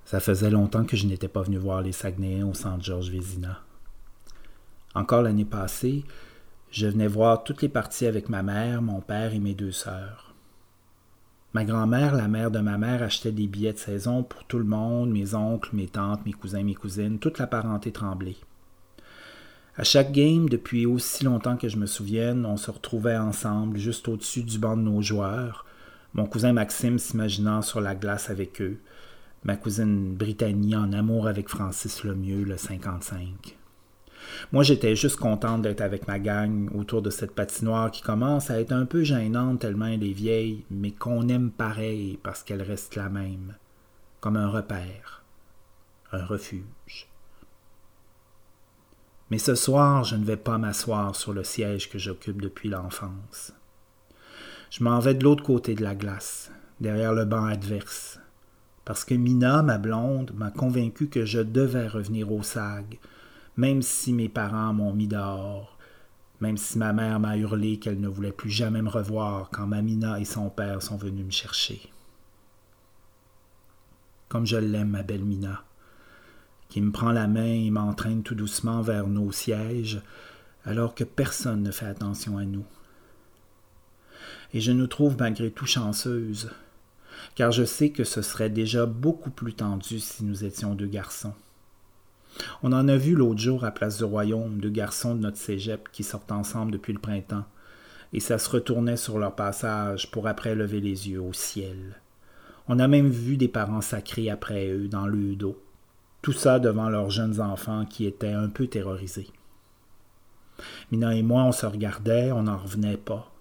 Ça 0.05 0.19
faisait 0.19 0.51
longtemps 0.51 0.83
que 0.83 0.97
je 0.97 1.07
n'étais 1.07 1.29
pas 1.29 1.41
venu 1.41 1.57
voir 1.57 1.81
les 1.81 1.91
Saguenayens 1.93 2.45
au 2.45 2.53
centre 2.53 2.83
Georges 2.83 3.09
Vézina. 3.09 3.61
Encore 4.93 5.23
l'année 5.23 5.45
passée, 5.45 6.03
je 6.73 6.87
venais 6.87 7.07
voir 7.07 7.43
toutes 7.43 7.61
les 7.61 7.69
parties 7.69 8.07
avec 8.07 8.29
ma 8.29 8.41
mère, 8.41 8.81
mon 8.81 8.99
père 8.99 9.35
et 9.35 9.39
mes 9.39 9.53
deux 9.53 9.71
sœurs. 9.71 10.33
Ma 11.53 11.65
grand-mère, 11.65 12.15
la 12.15 12.27
mère 12.27 12.49
de 12.49 12.57
ma 12.57 12.79
mère, 12.79 13.03
achetait 13.03 13.31
des 13.31 13.45
billets 13.45 13.73
de 13.73 13.77
saison 13.77 14.23
pour 14.23 14.43
tout 14.45 14.57
le 14.57 14.63
monde, 14.63 15.11
mes 15.11 15.35
oncles, 15.35 15.69
mes 15.73 15.87
tantes, 15.87 16.25
mes 16.25 16.33
cousins, 16.33 16.63
mes 16.63 16.73
cousines, 16.73 17.19
toute 17.19 17.37
la 17.37 17.45
parenté 17.45 17.91
tremblée. 17.91 18.37
À 19.77 19.83
chaque 19.83 20.11
game, 20.11 20.49
depuis 20.49 20.87
aussi 20.87 21.23
longtemps 21.23 21.57
que 21.57 21.69
je 21.69 21.77
me 21.77 21.85
souvienne, 21.85 22.43
on 22.43 22.57
se 22.57 22.71
retrouvait 22.71 23.17
ensemble, 23.17 23.77
juste 23.77 24.07
au-dessus 24.07 24.41
du 24.41 24.57
banc 24.57 24.75
de 24.75 24.81
nos 24.81 25.03
joueurs, 25.03 25.67
mon 26.15 26.25
cousin 26.25 26.53
Maxime 26.53 26.97
s'imaginant 26.97 27.61
sur 27.61 27.81
la 27.81 27.93
glace 27.93 28.31
avec 28.31 28.59
eux, 28.63 28.79
ma 29.43 29.57
cousine 29.57 30.15
Brittany 30.15 30.75
en 30.75 30.91
amour 30.91 31.27
avec 31.27 31.49
Francis 31.49 32.03
Lemieux, 32.03 32.45
le 32.45 32.57
55. 32.57 33.59
Moi, 34.51 34.63
j'étais 34.63 34.95
juste 34.95 35.17
contente 35.17 35.61
d'être 35.61 35.81
avec 35.81 36.07
ma 36.07 36.19
gang 36.19 36.69
autour 36.75 37.01
de 37.01 37.09
cette 37.09 37.33
patinoire 37.33 37.91
qui 37.91 38.01
commence 38.01 38.49
à 38.49 38.59
être 38.59 38.71
un 38.71 38.85
peu 38.85 39.03
gênante 39.03 39.59
tellement 39.59 39.87
elle 39.87 40.03
est 40.03 40.13
vieille, 40.13 40.65
mais 40.69 40.91
qu'on 40.91 41.27
aime 41.27 41.51
pareil 41.51 42.19
parce 42.21 42.43
qu'elle 42.43 42.61
reste 42.61 42.95
la 42.95 43.09
même, 43.09 43.55
comme 44.19 44.37
un 44.37 44.49
repère, 44.49 45.23
un 46.11 46.25
refuge. 46.25 47.09
Mais 49.29 49.39
ce 49.39 49.55
soir, 49.55 50.03
je 50.03 50.15
ne 50.15 50.25
vais 50.25 50.37
pas 50.37 50.57
m'asseoir 50.57 51.15
sur 51.15 51.33
le 51.33 51.43
siège 51.43 51.89
que 51.89 51.97
j'occupe 51.97 52.41
depuis 52.41 52.69
l'enfance. 52.69 53.53
Je 54.69 54.83
m'en 54.83 54.99
vais 54.99 55.15
de 55.15 55.23
l'autre 55.23 55.43
côté 55.43 55.75
de 55.75 55.83
la 55.83 55.95
glace, 55.95 56.51
derrière 56.79 57.13
le 57.13 57.25
banc 57.25 57.45
adverse, 57.45 58.19
parce 58.85 59.05
que 59.05 59.13
Mina, 59.15 59.63
ma 59.63 59.77
blonde, 59.77 60.31
m'a 60.35 60.51
convaincu 60.51 61.07
que 61.07 61.25
je 61.25 61.39
devais 61.39 61.87
revenir 61.87 62.31
au 62.31 62.43
SAG, 62.43 62.99
même 63.57 63.81
si 63.81 64.13
mes 64.13 64.29
parents 64.29 64.73
m'ont 64.73 64.93
mis 64.93 65.07
dehors, 65.07 65.77
même 66.39 66.57
si 66.57 66.77
ma 66.77 66.93
mère 66.93 67.19
m'a 67.19 67.37
hurlé 67.37 67.77
qu'elle 67.77 67.99
ne 67.99 68.07
voulait 68.07 68.31
plus 68.31 68.49
jamais 68.49 68.81
me 68.81 68.89
revoir 68.89 69.49
quand 69.51 69.67
ma 69.67 69.81
Mina 69.81 70.19
et 70.19 70.25
son 70.25 70.49
père 70.49 70.81
sont 70.81 70.97
venus 70.97 71.25
me 71.25 71.31
chercher. 71.31 71.81
Comme 74.27 74.45
je 74.45 74.57
l'aime, 74.57 74.89
ma 74.89 75.03
belle 75.03 75.23
Mina, 75.23 75.63
qui 76.69 76.81
me 76.81 76.91
prend 76.91 77.11
la 77.11 77.27
main 77.27 77.45
et 77.45 77.69
m'entraîne 77.69 78.23
tout 78.23 78.35
doucement 78.35 78.81
vers 78.81 79.07
nos 79.07 79.31
sièges, 79.31 80.01
alors 80.65 80.95
que 80.95 81.03
personne 81.03 81.61
ne 81.61 81.71
fait 81.71 81.85
attention 81.85 82.37
à 82.37 82.45
nous. 82.45 82.65
Et 84.53 84.61
je 84.61 84.71
nous 84.71 84.87
trouve 84.87 85.15
malgré 85.19 85.51
tout 85.51 85.65
chanceuses, 85.65 86.49
car 87.35 87.51
je 87.51 87.63
sais 87.63 87.91
que 87.91 88.03
ce 88.03 88.21
serait 88.21 88.49
déjà 88.49 88.85
beaucoup 88.85 89.31
plus 89.31 89.53
tendu 89.53 89.99
si 89.99 90.23
nous 90.23 90.43
étions 90.43 90.75
deux 90.75 90.87
garçons. 90.87 91.33
On 92.61 92.71
en 92.73 92.87
a 92.87 92.97
vu 92.97 93.15
l'autre 93.15 93.39
jour 93.39 93.63
à 93.63 93.71
Place 93.71 93.97
du 93.97 94.03
Royaume 94.03 94.59
deux 94.59 94.69
garçons 94.69 95.15
de 95.15 95.21
notre 95.21 95.37
cégep 95.37 95.89
qui 95.91 96.03
sortent 96.03 96.31
ensemble 96.31 96.71
depuis 96.71 96.93
le 96.93 96.99
printemps, 96.99 97.45
et 98.13 98.19
ça 98.19 98.37
se 98.37 98.49
retournait 98.49 98.97
sur 98.97 99.19
leur 99.19 99.35
passage 99.35 100.11
pour 100.11 100.27
après 100.27 100.55
lever 100.55 100.79
les 100.79 101.09
yeux 101.09 101.21
au 101.21 101.33
ciel. 101.33 101.99
On 102.67 102.79
a 102.79 102.87
même 102.87 103.09
vu 103.09 103.35
des 103.37 103.47
parents 103.47 103.81
sacrés 103.81 104.29
après 104.29 104.69
eux 104.69 104.87
dans 104.87 105.07
le 105.07 105.35
dos. 105.35 105.61
Tout 106.21 106.31
ça 106.31 106.59
devant 106.59 106.89
leurs 106.89 107.09
jeunes 107.09 107.41
enfants 107.41 107.85
qui 107.85 108.05
étaient 108.05 108.31
un 108.31 108.47
peu 108.47 108.67
terrorisés. 108.67 109.29
Mina 110.91 111.13
et 111.15 111.23
moi, 111.23 111.43
on 111.43 111.51
se 111.51 111.65
regardait, 111.65 112.31
on 112.31 112.43
n'en 112.43 112.57
revenait 112.57 112.97
pas. 112.97 113.33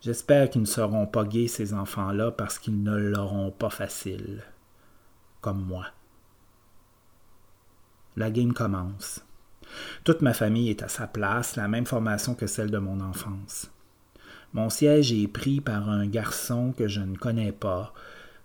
J'espère 0.00 0.50
qu'ils 0.50 0.62
ne 0.62 0.66
seront 0.66 1.06
pas 1.06 1.24
gays, 1.24 1.46
ces 1.46 1.74
enfants-là, 1.74 2.32
parce 2.32 2.58
qu'ils 2.58 2.82
ne 2.82 2.96
l'auront 2.96 3.52
pas 3.52 3.70
facile. 3.70 4.42
Comme 5.40 5.64
moi. 5.64 5.86
La 8.16 8.30
game 8.30 8.52
commence. 8.52 9.24
Toute 10.04 10.20
ma 10.20 10.34
famille 10.34 10.68
est 10.68 10.82
à 10.82 10.88
sa 10.88 11.06
place, 11.06 11.56
la 11.56 11.68
même 11.68 11.86
formation 11.86 12.34
que 12.34 12.46
celle 12.46 12.70
de 12.70 12.78
mon 12.78 13.00
enfance. 13.00 13.70
Mon 14.52 14.68
siège 14.68 15.12
est 15.12 15.28
pris 15.28 15.62
par 15.62 15.88
un 15.88 16.06
garçon 16.06 16.74
que 16.76 16.88
je 16.88 17.00
ne 17.00 17.16
connais 17.16 17.52
pas. 17.52 17.94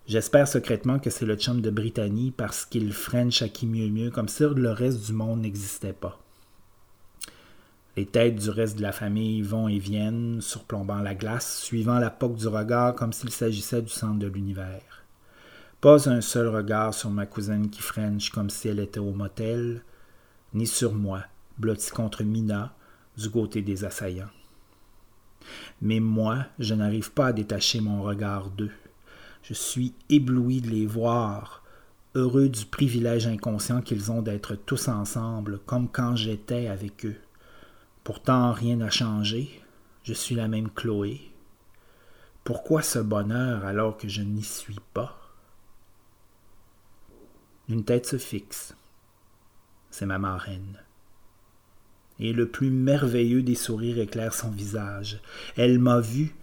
J'espère 0.06 0.48
secrètement 0.48 0.98
que 0.98 1.10
c'est 1.10 1.26
le 1.26 1.36
chum 1.36 1.60
de 1.60 1.68
Brittany 1.68 2.32
parce 2.34 2.64
qu'il 2.64 2.94
French 2.94 3.42
à 3.42 3.50
qui 3.50 3.66
mieux 3.66 3.90
mieux, 3.90 4.10
comme 4.10 4.28
si 4.28 4.42
le 4.42 4.70
reste 4.70 5.04
du 5.04 5.12
monde 5.12 5.42
n'existait 5.42 5.92
pas. 5.92 6.18
Les 7.94 8.06
têtes 8.06 8.36
du 8.36 8.48
reste 8.48 8.78
de 8.78 8.82
la 8.82 8.92
famille 8.92 9.42
vont 9.42 9.68
et 9.68 9.78
viennent, 9.78 10.40
surplombant 10.40 11.00
la 11.00 11.14
glace, 11.14 11.60
suivant 11.62 11.98
la 11.98 12.10
poque 12.10 12.36
du 12.36 12.46
regard 12.46 12.94
comme 12.94 13.12
s'il 13.12 13.30
s'agissait 13.30 13.82
du 13.82 13.88
centre 13.88 14.18
de 14.18 14.28
l'univers. 14.28 14.87
Pas 15.80 16.08
un 16.08 16.20
seul 16.20 16.48
regard 16.48 16.92
sur 16.92 17.08
ma 17.08 17.24
cousine 17.24 17.70
qui 17.70 17.82
French 17.82 18.30
comme 18.30 18.50
si 18.50 18.66
elle 18.66 18.80
était 18.80 18.98
au 18.98 19.12
motel, 19.12 19.84
ni 20.52 20.66
sur 20.66 20.92
moi, 20.92 21.22
blotti 21.56 21.92
contre 21.92 22.24
Mina, 22.24 22.74
du 23.16 23.30
côté 23.30 23.62
des 23.62 23.84
assaillants. 23.84 24.30
Mais 25.80 26.00
moi, 26.00 26.46
je 26.58 26.74
n'arrive 26.74 27.12
pas 27.12 27.28
à 27.28 27.32
détacher 27.32 27.80
mon 27.80 28.02
regard 28.02 28.50
d'eux. 28.50 28.72
Je 29.44 29.54
suis 29.54 29.94
ébloui 30.10 30.60
de 30.60 30.68
les 30.68 30.84
voir, 30.84 31.62
heureux 32.16 32.48
du 32.48 32.66
privilège 32.66 33.28
inconscient 33.28 33.80
qu'ils 33.80 34.10
ont 34.10 34.20
d'être 34.20 34.56
tous 34.56 34.88
ensemble, 34.88 35.60
comme 35.64 35.88
quand 35.88 36.16
j'étais 36.16 36.66
avec 36.66 37.06
eux. 37.06 37.16
Pourtant, 38.02 38.50
rien 38.50 38.78
n'a 38.78 38.90
changé. 38.90 39.62
Je 40.02 40.12
suis 40.12 40.34
la 40.34 40.48
même 40.48 40.70
Chloé. 40.70 41.20
Pourquoi 42.42 42.82
ce 42.82 42.98
bonheur 42.98 43.64
alors 43.64 43.96
que 43.96 44.08
je 44.08 44.22
n'y 44.22 44.42
suis 44.42 44.80
pas? 44.92 45.27
Une 47.68 47.84
tête 47.84 48.06
se 48.06 48.16
fixe. 48.16 48.74
C'est 49.90 50.06
ma 50.06 50.18
marraine. 50.18 50.78
Et 52.18 52.32
le 52.32 52.48
plus 52.48 52.70
merveilleux 52.70 53.42
des 53.42 53.54
sourires 53.54 53.98
éclaire 53.98 54.32
son 54.32 54.50
visage. 54.50 55.20
Elle 55.56 55.78
m'a 55.78 56.00
vu. 56.00 56.34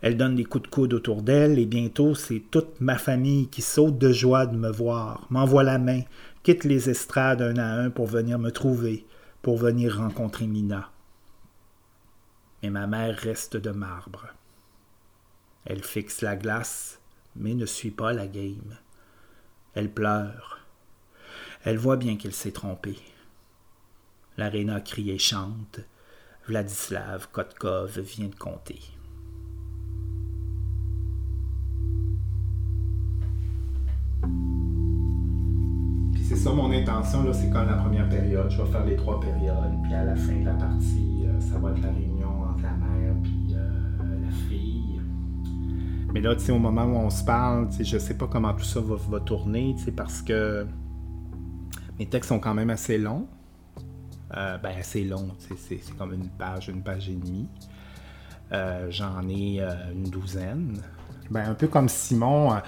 Elle 0.00 0.16
donne 0.16 0.34
des 0.34 0.44
coups 0.44 0.64
de 0.64 0.68
coude 0.68 0.94
autour 0.94 1.22
d'elle, 1.22 1.58
et 1.58 1.66
bientôt 1.66 2.14
c'est 2.14 2.42
toute 2.50 2.80
ma 2.80 2.96
famille 2.96 3.48
qui 3.48 3.60
saute 3.60 3.98
de 3.98 4.12
joie 4.12 4.46
de 4.46 4.56
me 4.56 4.70
voir, 4.70 5.26
m'envoie 5.30 5.62
la 5.62 5.78
main, 5.78 6.02
quitte 6.42 6.64
les 6.64 6.88
estrades 6.90 7.42
un 7.42 7.56
à 7.56 7.66
un 7.66 7.90
pour 7.90 8.06
venir 8.06 8.38
me 8.38 8.50
trouver, 8.50 9.06
pour 9.42 9.58
venir 9.58 9.98
rencontrer 9.98 10.46
Mina. 10.46 10.90
Mais 12.62 12.70
ma 12.70 12.86
mère 12.86 13.16
reste 13.16 13.56
de 13.56 13.70
marbre. 13.70 14.26
Elle 15.64 15.82
fixe 15.82 16.22
la 16.22 16.36
glace, 16.36 17.00
mais 17.34 17.54
ne 17.54 17.66
suit 17.66 17.90
pas 17.90 18.12
la 18.12 18.26
game. 18.26 18.78
Elle 19.76 19.90
pleure. 19.90 20.60
Elle 21.62 21.76
voit 21.76 21.98
bien 21.98 22.16
qu'elle 22.16 22.32
s'est 22.32 22.50
trompée. 22.50 22.98
L'aréna 24.38 24.80
crie 24.80 25.10
et 25.10 25.18
chante. 25.18 25.80
Vladislav 26.48 27.28
Kotkov 27.30 28.00
vient 28.00 28.28
de 28.28 28.34
compter. 28.34 28.80
Puis 36.14 36.24
c'est 36.24 36.36
ça 36.36 36.52
mon 36.52 36.72
intention, 36.72 37.24
là, 37.24 37.34
c'est 37.34 37.50
comme 37.50 37.66
la 37.66 37.76
première 37.76 38.08
période, 38.08 38.50
je 38.50 38.62
vais 38.62 38.70
faire 38.70 38.86
les 38.86 38.96
trois 38.96 39.20
périodes, 39.20 39.82
puis 39.82 39.92
à 39.92 40.04
la 40.04 40.16
fin 40.16 40.36
de 40.36 40.46
la 40.46 40.54
partie, 40.54 41.26
euh, 41.26 41.38
ça 41.38 41.58
va 41.58 41.72
être 41.72 41.82
la 41.82 41.90
réunion 41.90 42.35
Mais 46.12 46.20
là, 46.20 46.34
au 46.48 46.58
moment 46.58 46.84
où 46.84 46.96
on 46.96 47.10
se 47.10 47.24
parle, 47.24 47.68
je 47.78 47.98
sais 47.98 48.14
pas 48.14 48.26
comment 48.26 48.54
tout 48.54 48.64
ça 48.64 48.80
va, 48.80 48.96
va 48.96 49.20
tourner, 49.20 49.76
parce 49.96 50.22
que 50.22 50.66
mes 51.98 52.06
textes 52.06 52.28
sont 52.28 52.38
quand 52.38 52.54
même 52.54 52.70
assez 52.70 52.98
longs. 52.98 53.26
Euh, 54.36 54.58
ben, 54.58 54.72
assez 54.78 55.04
long, 55.04 55.28
tu 55.38 55.54
sais, 55.56 55.80
c'est, 55.82 55.96
comme 55.96 56.12
une 56.12 56.28
page, 56.28 56.68
une 56.68 56.82
page 56.82 57.08
et 57.08 57.14
demie. 57.14 57.48
Euh, 58.52 58.86
j'en 58.90 59.28
ai 59.28 59.60
euh, 59.60 59.92
une 59.92 60.10
douzaine. 60.10 60.82
Ben, 61.30 61.50
un 61.50 61.54
peu 61.54 61.68
comme 61.68 61.88
Simon. 61.88 62.52
euh, 62.52 62.58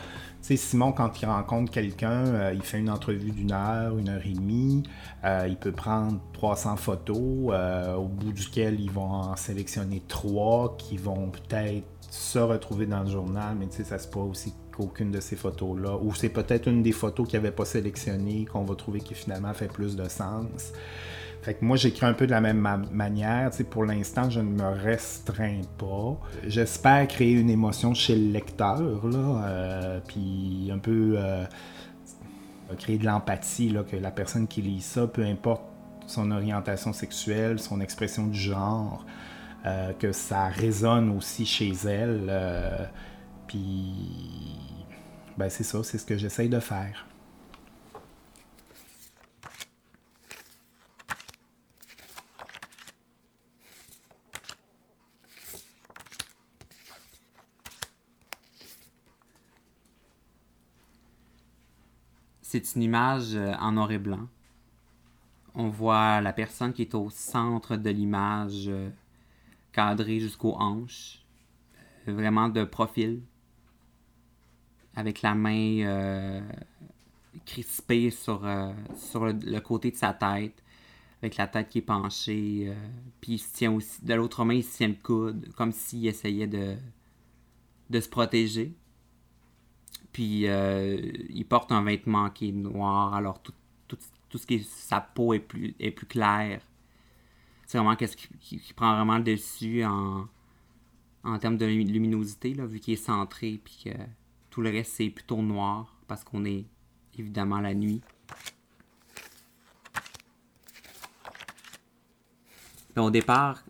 tu 0.41 0.57
sais, 0.57 0.57
Simon, 0.57 0.93
quand 0.93 1.21
il 1.21 1.27
rencontre 1.27 1.73
quelqu'un, 1.73 2.53
il 2.53 2.63
fait 2.63 2.79
une 2.79 2.91
entrevue 2.91 3.33
d'une 3.33 3.53
heure, 3.53 3.99
une 3.99 4.09
heure 4.09 4.25
et 4.25 4.33
demie. 4.33 4.85
Il 5.25 5.57
peut 5.57 5.73
prendre 5.73 6.21
300 6.33 6.77
photos, 6.77 7.53
au 7.97 8.07
bout 8.07 8.33
duquel 8.33 8.81
ils 8.81 8.91
vont 8.91 9.11
en 9.11 9.37
sélectionner 9.37 10.01
trois 10.07 10.77
qui 10.79 10.97
vont 10.97 11.31
peut-être 11.31 11.85
se 12.09 12.39
retrouver 12.39 12.87
dans 12.87 13.01
le 13.01 13.11
journal, 13.11 13.57
mais 13.59 13.67
ça 13.71 13.99
se 13.99 14.09
peut 14.09 14.19
aussi 14.19 14.55
qu'aucune 14.75 15.11
de 15.11 15.21
ces 15.21 15.37
photos-là, 15.37 15.97
ou 16.01 16.15
c'est 16.15 16.29
peut-être 16.29 16.69
une 16.69 16.83
des 16.83 16.93
photos 16.93 17.29
qu'ils 17.29 17.39
n'avaient 17.39 17.55
pas 17.55 17.65
sélectionnées, 17.65 18.47
qu'on 18.47 18.65
va 18.65 18.75
trouver 18.75 19.01
qui 19.01 19.15
finalement 19.15 19.53
fait 19.53 19.69
plus 19.69 19.97
de 19.97 20.09
sens. 20.09 20.73
Fait 21.43 21.55
que 21.55 21.65
moi, 21.65 21.77
j'écris 21.77 22.07
un 22.07 22.15
peu 22.15 22.27
de 22.27 22.33
la 22.33 22.41
même 22.41 22.59
ma- 22.59 22.77
manière. 22.77 23.51
Tu 23.51 23.59
sais, 23.59 23.65
pour 23.65 23.85
l'instant, 23.85 24.29
je 24.29 24.41
ne 24.41 24.51
me 24.51 24.69
restreins 24.69 25.61
pas. 25.79 26.19
J'espère 26.47 27.07
créer 27.07 27.33
une 27.33 27.51
émotion 27.51 27.95
chez 27.95 28.17
le 28.17 28.33
lecteur, 28.33 29.07
là, 29.07 29.45
euh, 29.45 30.01
puis 30.07 30.71
un 30.73 30.79
peu 30.79 31.15
euh, 31.17 31.45
créer 32.79 32.99
de 32.99 33.07
l'empathie, 33.07 33.75
que 33.91 33.97
la 33.97 34.11
personne 34.11 34.47
qui 34.47 34.63
lit 34.63 34.81
ça, 34.81 35.07
peu 35.07 35.23
importe 35.25 35.63
son 36.07 36.31
orientation 36.31 36.93
sexuelle, 36.93 37.61
son 37.61 37.81
expression 37.81 38.27
du 38.27 38.39
genre, 38.39 39.05
euh, 39.67 39.93
que 39.93 40.13
ça 40.13 40.49
résonne 40.49 41.11
aussi 41.17 41.45
chez 41.47 41.73
elle. 41.87 42.27
euh, 42.31 42.87
puis, 43.47 43.95
ben 45.37 45.49
c'est 45.51 45.65
ça, 45.65 45.83
c'est 45.83 45.99
ce 45.99 46.07
que 46.07 46.17
j'essaye 46.17 46.49
de 46.49 46.61
faire. 46.61 47.07
C'est 62.43 62.75
une 62.75 62.83
image 62.83 63.35
euh, 63.35 63.53
en 63.61 63.73
noir 63.73 63.93
et 63.93 63.99
blanc. 63.99 64.27
On 65.55 65.69
voit 65.69 66.21
la 66.21 66.33
personne 66.33 66.73
qui 66.73 66.83
est 66.83 66.95
au 66.95 67.11
centre 67.11 67.77
de 67.77 67.91
l'image, 67.91 68.71
cadrée 69.73 70.21
jusqu'aux 70.21 70.55
hanches, 70.55 71.23
euh, 72.07 72.13
vraiment 72.13 72.49
de 72.49 72.65
profil, 72.65 73.23
avec 74.95 75.23
la 75.23 75.35
main 75.35 75.81
euh, 75.85 76.41
crispée 77.47 78.11
sur, 78.11 78.45
euh, 78.45 78.73
sur 78.97 79.27
le, 79.27 79.61
côté 79.61 79.91
de 79.91 79.97
sa 79.97 80.13
tête, 80.13 80.63
avec 81.23 81.37
la 81.37 81.47
tête 81.47 81.69
qui 81.69 81.79
est 81.79 81.83
penchée, 81.83 82.73
puis 83.21 83.33
il 83.33 83.39
se 83.39 83.53
tient 83.53 83.73
aussi, 83.73 84.05
de 84.05 84.15
l'autre 84.15 84.45
main, 84.45 84.55
il 84.55 84.65
se 84.65 84.77
tient 84.77 84.89
le 84.89 84.95
coude, 84.95 85.53
comme 85.57 85.73
s'il 85.73 86.07
essayait 86.07 86.47
de, 86.47 86.77
de 87.91 88.01
se 88.01 88.09
protéger. 88.09 88.73
Puis 90.13 90.45
il 90.45 91.45
porte 91.49 91.73
un 91.73 91.83
vêtement 91.83 92.31
qui 92.31 92.51
est 92.51 92.53
noir, 92.53 93.15
alors 93.15 93.43
tout, 93.43 93.55
tout, 93.89 93.99
tout 94.29 94.39
ce 94.39 94.47
qui 94.47 94.55
est 94.55 94.69
sa 94.69 95.01
peau 95.01 95.35
est 95.35 95.41
plus, 95.41 95.75
est 95.81 95.91
plus 95.91 96.07
clair. 96.07 96.61
C'est 97.69 97.77
vraiment 97.77 97.97
qu'est-ce 97.97 98.17
qui, 98.17 98.73
prend 98.75 98.95
vraiment 98.97 99.19
le 99.19 99.25
dessus 99.25 99.85
en, 99.85 100.27
en 101.23 101.39
termes 101.39 101.59
de 101.59 101.67
lumi- 101.67 101.85
luminosité, 101.85 102.55
là, 102.55 102.65
vu 102.65 102.81
qu'il 102.81 102.95
est 102.95 102.97
centré, 102.97 103.61
puis 103.63 103.83
que 103.85 103.91
tout 104.49 104.63
le 104.63 104.71
reste 104.71 104.93
c'est 104.95 105.11
plutôt 105.11 105.43
noir, 105.43 105.95
parce 106.07 106.25
qu'on 106.25 106.47
est 106.47 106.65
évidemment 107.19 107.61
la 107.61 107.75
nuit. 107.75 108.01
Au 112.97 113.11
départ, 113.11 113.63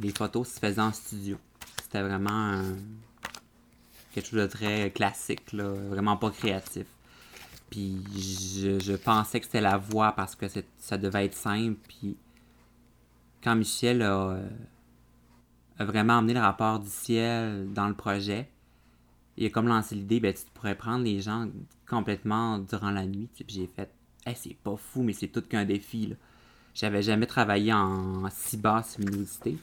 les 0.00 0.12
photos 0.16 0.48
se 0.48 0.60
faisaient 0.60 0.80
en 0.80 0.92
studio. 0.92 1.36
C'était 1.82 2.02
vraiment 2.02 2.30
un- 2.30 2.76
quelque 4.12 4.28
chose 4.28 4.40
de 4.40 4.46
très 4.46 4.92
classique, 4.92 5.52
là, 5.52 5.64
vraiment 5.64 6.16
pas 6.16 6.30
créatif. 6.30 6.86
Puis 7.70 8.04
je, 8.14 8.78
je 8.78 8.92
pensais 8.94 9.40
que 9.40 9.46
c'était 9.46 9.60
la 9.60 9.78
voix 9.78 10.12
parce 10.12 10.36
que 10.36 10.46
ça 10.78 10.96
devait 10.96 11.24
être 11.24 11.34
simple. 11.34 11.76
Puis 11.88 12.16
quand 13.42 13.54
Michel 13.54 14.02
a, 14.02 14.30
euh, 14.30 14.48
a 15.78 15.84
vraiment 15.84 16.18
amené 16.18 16.34
le 16.34 16.40
rapport 16.40 16.80
du 16.80 16.88
ciel 16.88 17.72
dans 17.72 17.88
le 17.88 17.94
projet, 17.94 18.50
il 19.36 19.46
a 19.46 19.50
comme 19.50 19.68
lancé 19.68 19.94
l'idée, 19.94 20.20
ben, 20.20 20.34
tu 20.34 20.42
pourrais 20.52 20.74
prendre 20.74 21.04
les 21.04 21.20
gens 21.20 21.48
complètement 21.88 22.58
durant 22.58 22.90
la 22.90 23.06
nuit. 23.06 23.28
J'ai 23.46 23.66
fait, 23.66 23.90
Hey, 24.26 24.34
c'est 24.36 24.56
pas 24.56 24.76
fou, 24.76 25.02
mais 25.02 25.12
c'est 25.12 25.28
tout 25.28 25.42
qu'un 25.42 25.64
défi. 25.64 26.08
là. 26.08 26.16
J'avais 26.74 27.02
jamais 27.02 27.26
travaillé 27.26 27.72
en 27.72 28.28
si 28.30 28.56
basse 28.56 28.98
luminosité. 28.98 29.56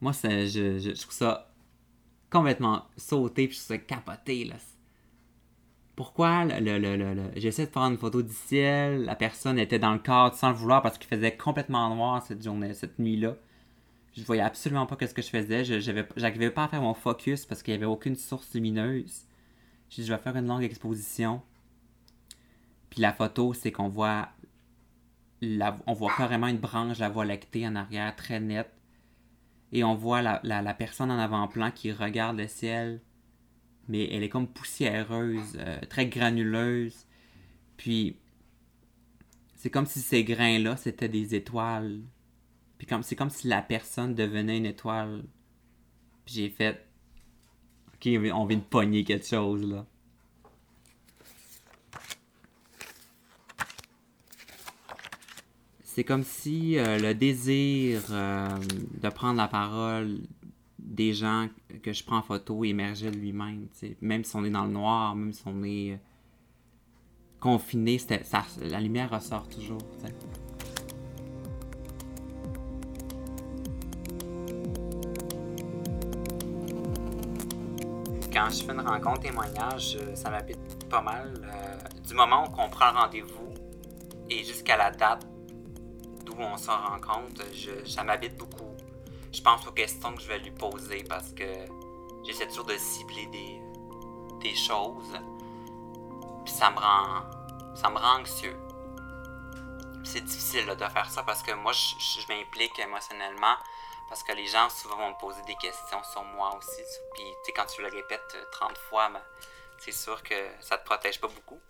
Moi, 0.00 0.12
je, 0.12 1.00
trouve 1.00 1.14
ça 1.14 1.52
complètement 2.30 2.86
sauté, 2.96 3.48
puis 3.48 3.56
ça 3.56 3.78
capoté. 3.78 4.44
Là. 4.44 4.56
Pourquoi 5.96 6.44
le, 6.44 6.78
le, 6.78 6.96
le, 6.96 7.14
le- 7.14 7.30
j'essaie 7.36 7.66
de 7.66 7.70
prendre 7.70 7.92
une 7.92 7.98
photo 7.98 8.22
du 8.22 8.32
ciel, 8.32 9.04
la 9.04 9.16
personne 9.16 9.58
était 9.58 9.78
dans 9.78 9.92
le 9.94 9.98
cadre 9.98 10.34
sans 10.36 10.50
le 10.50 10.54
vouloir 10.54 10.82
parce 10.82 10.98
qu'il 10.98 11.08
faisait 11.08 11.36
complètement 11.36 11.94
noir 11.94 12.22
cette 12.22 12.42
journée, 12.44 12.74
cette 12.74 12.98
nuit-là. 12.98 13.36
Je 14.16 14.22
voyais 14.24 14.42
absolument 14.42 14.86
pas 14.86 14.96
ce 15.06 15.14
que 15.14 15.22
je 15.22 15.28
faisais. 15.30 15.64
Je 15.64 15.80
j'arrivais 15.80 16.50
pas 16.50 16.64
à 16.64 16.68
faire 16.68 16.82
mon 16.82 16.94
focus 16.94 17.46
parce 17.46 17.62
qu'il 17.62 17.74
y 17.74 17.76
avait 17.76 17.86
aucune 17.86 18.16
source 18.16 18.54
lumineuse. 18.54 19.24
J'ai 19.90 20.02
dit, 20.02 20.08
je 20.08 20.14
vais 20.14 20.20
faire 20.20 20.36
une 20.36 20.46
longue 20.48 20.64
exposition. 20.64 21.42
Puis 22.90 23.00
la 23.00 23.12
photo, 23.12 23.54
c'est 23.54 23.72
qu'on 23.72 23.88
voit, 23.88 24.28
on 25.86 25.92
voit 25.92 26.12
carrément 26.16 26.46
une 26.48 26.58
branche 26.58 26.98
la 26.98 27.08
voie 27.08 27.24
lactée 27.24 27.66
en 27.66 27.76
arrière, 27.76 28.14
très 28.16 28.40
nette. 28.40 28.70
Et 29.72 29.84
on 29.84 29.94
voit 29.94 30.22
la 30.22 30.74
personne 30.74 31.10
en 31.10 31.18
avant-plan 31.18 31.70
qui 31.70 31.92
regarde 31.92 32.36
le 32.38 32.48
ciel, 32.48 33.00
mais 33.88 34.08
elle 34.12 34.22
est 34.22 34.28
comme 34.28 34.48
poussiéreuse, 34.48 35.56
euh, 35.56 35.78
très 35.88 36.06
granuleuse. 36.06 37.06
Puis 37.76 38.16
c'est 39.56 39.70
comme 39.70 39.86
si 39.86 40.00
ces 40.00 40.24
grains-là, 40.24 40.76
c'était 40.76 41.08
des 41.08 41.34
étoiles. 41.34 42.00
Puis 42.78 42.86
comme 42.86 43.02
c'est 43.02 43.16
comme 43.16 43.30
si 43.30 43.48
la 43.48 43.62
personne 43.62 44.14
devenait 44.14 44.58
une 44.58 44.66
étoile. 44.66 45.24
Puis 46.24 46.34
j'ai 46.36 46.50
fait 46.50 46.86
OK, 47.94 48.08
on 48.34 48.46
vient 48.46 48.58
de 48.58 48.62
pogner 48.62 49.04
quelque 49.04 49.26
chose 49.26 49.66
là. 49.66 49.86
C'est 55.96 56.04
comme 56.04 56.24
si 56.24 56.76
euh, 56.76 56.98
le 56.98 57.14
désir 57.14 58.02
euh, 58.10 58.48
de 59.00 59.08
prendre 59.08 59.38
la 59.38 59.48
parole 59.48 60.20
des 60.86 61.12
gens 61.12 61.48
que 61.82 61.92
je 61.92 62.04
prends 62.04 62.18
en 62.18 62.22
photo 62.22 62.64
émergeait 62.64 63.10
de 63.10 63.16
lui-même. 63.16 63.66
Même 64.00 64.24
si 64.24 64.34
on 64.36 64.44
est 64.44 64.50
dans 64.50 64.64
le 64.64 64.70
noir, 64.72 65.14
même 65.16 65.32
si 65.32 65.42
on 65.46 65.62
est 65.64 65.92
euh, 65.92 65.96
confiné, 67.40 67.98
ça- 67.98 68.14
la 68.62 68.80
lumière 68.80 69.10
ressort 69.10 69.48
toujours. 69.48 69.78
Quand 78.32 78.50
je 78.50 78.64
fais 78.64 78.72
une 78.72 78.80
rencontre 78.80 79.20
témoignage, 79.20 79.96
euh, 80.00 80.14
ça 80.14 80.30
m'habite 80.30 80.58
pas 80.88 81.00
mal. 81.02 81.32
euh, 81.44 81.76
du 82.06 82.14
moment 82.14 82.44
où 82.44 82.60
on 82.60 82.68
prend 82.68 82.92
rendez-vous 82.92 83.52
et 84.30 84.44
jusqu'à 84.44 84.76
la 84.76 84.90
date 84.90 85.26
d'où 86.24 86.34
on 86.38 86.56
se 86.56 86.70
rencontre, 86.70 87.42
je- 87.52 87.88
ça 87.88 88.04
m'habite 88.04 88.36
beaucoup. 88.36 88.75
Je 89.36 89.42
pense 89.42 89.66
aux 89.66 89.72
questions 89.72 90.14
que 90.14 90.22
je 90.22 90.28
vais 90.28 90.38
lui 90.38 90.50
poser 90.50 91.04
parce 91.04 91.30
que 91.32 91.44
j'essaie 92.24 92.48
toujours 92.48 92.64
de 92.64 92.78
cibler 92.78 93.26
des, 93.26 94.54
choses. 94.54 95.12
Puis 96.44 96.54
ça 96.54 96.70
me 96.70 96.78
rend 96.78 97.22
ça 97.74 97.90
me 97.90 97.98
rend 97.98 98.20
anxieux. 98.20 98.56
c'est 100.04 100.22
difficile 100.22 100.66
de 100.66 100.84
faire 100.86 101.10
ça 101.10 101.22
parce 101.24 101.42
que 101.42 101.52
moi, 101.52 101.72
je, 101.72 102.32
m'implique 102.32 102.78
émotionnellement 102.78 103.56
parce 104.08 104.22
que 104.22 104.32
les 104.32 104.46
gens 104.46 104.70
souvent 104.70 104.96
vont 104.96 105.10
me 105.10 105.20
poser 105.20 105.42
des 105.42 105.56
questions 105.56 106.02
sur 106.04 106.22
moi 106.24 106.56
aussi. 106.56 106.82
Puis, 107.12 107.24
tu 107.24 107.46
sais, 107.46 107.52
quand 107.52 107.66
tu 107.66 107.82
le 107.82 107.88
répètes 107.88 108.36
euh, 108.36 108.44
30 108.52 108.78
fois, 108.78 109.10
ben, 109.10 109.22
c'est 109.78 109.92
sûr 109.92 110.22
que 110.22 110.34
ça 110.60 110.78
te 110.78 110.86
protège 110.86 111.20
pas 111.20 111.28
beaucoup. 111.28 111.60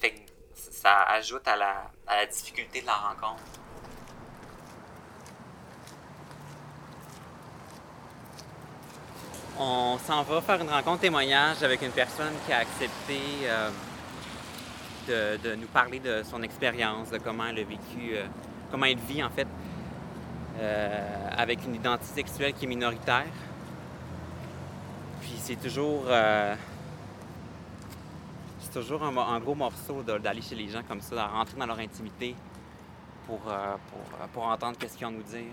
Fait 0.00 0.14
que 0.14 0.20
ça 0.78 1.02
ajoute 1.10 1.46
à 1.46 1.56
la, 1.56 1.90
à 2.06 2.16
la 2.16 2.26
difficulté 2.26 2.80
de 2.80 2.86
la 2.86 2.94
rencontre. 2.94 3.42
On 9.58 9.98
s'en 9.98 10.22
va 10.22 10.40
faire 10.40 10.60
une 10.62 10.70
rencontre 10.70 11.00
témoignage 11.00 11.64
avec 11.64 11.82
une 11.82 11.90
personne 11.90 12.32
qui 12.46 12.52
a 12.52 12.58
accepté 12.58 13.18
euh, 13.44 15.36
de, 15.38 15.54
nous 15.56 15.66
parler 15.66 15.98
de 15.98 16.22
son 16.22 16.42
expérience, 16.42 17.10
de 17.10 17.18
comment 17.18 17.46
elle 17.46 17.58
a 17.58 17.64
vécu, 17.64 18.12
euh, 18.12 18.26
comment 18.70 18.86
elle 18.86 18.98
vit 18.98 19.24
en 19.24 19.30
fait 19.30 19.48
euh, 20.60 21.28
avec 21.36 21.64
une 21.64 21.74
identité 21.74 22.14
sexuelle 22.14 22.52
qui 22.52 22.66
est 22.66 22.68
minoritaire. 22.68 23.24
Puis 25.22 25.34
c'est 25.38 25.56
toujours, 25.56 26.04
c'est 28.70 28.80
toujours 28.80 29.02
un, 29.02 29.16
un 29.16 29.40
gros 29.40 29.54
morceau 29.54 30.02
d'aller 30.02 30.42
chez 30.42 30.54
les 30.54 30.68
gens 30.68 30.82
comme 30.86 31.00
ça, 31.00 31.14
de 31.14 31.20
rentrer 31.20 31.56
dans 31.56 31.66
leur 31.66 31.78
intimité 31.78 32.34
pour, 33.26 33.40
euh, 33.48 33.76
pour, 33.90 34.20
euh, 34.20 34.26
pour 34.32 34.44
entendre 34.44 34.76
qu'est-ce 34.78 34.96
qu'ils 34.96 35.06
ont 35.06 35.10
à 35.10 35.12
nous 35.12 35.22
dire. 35.22 35.52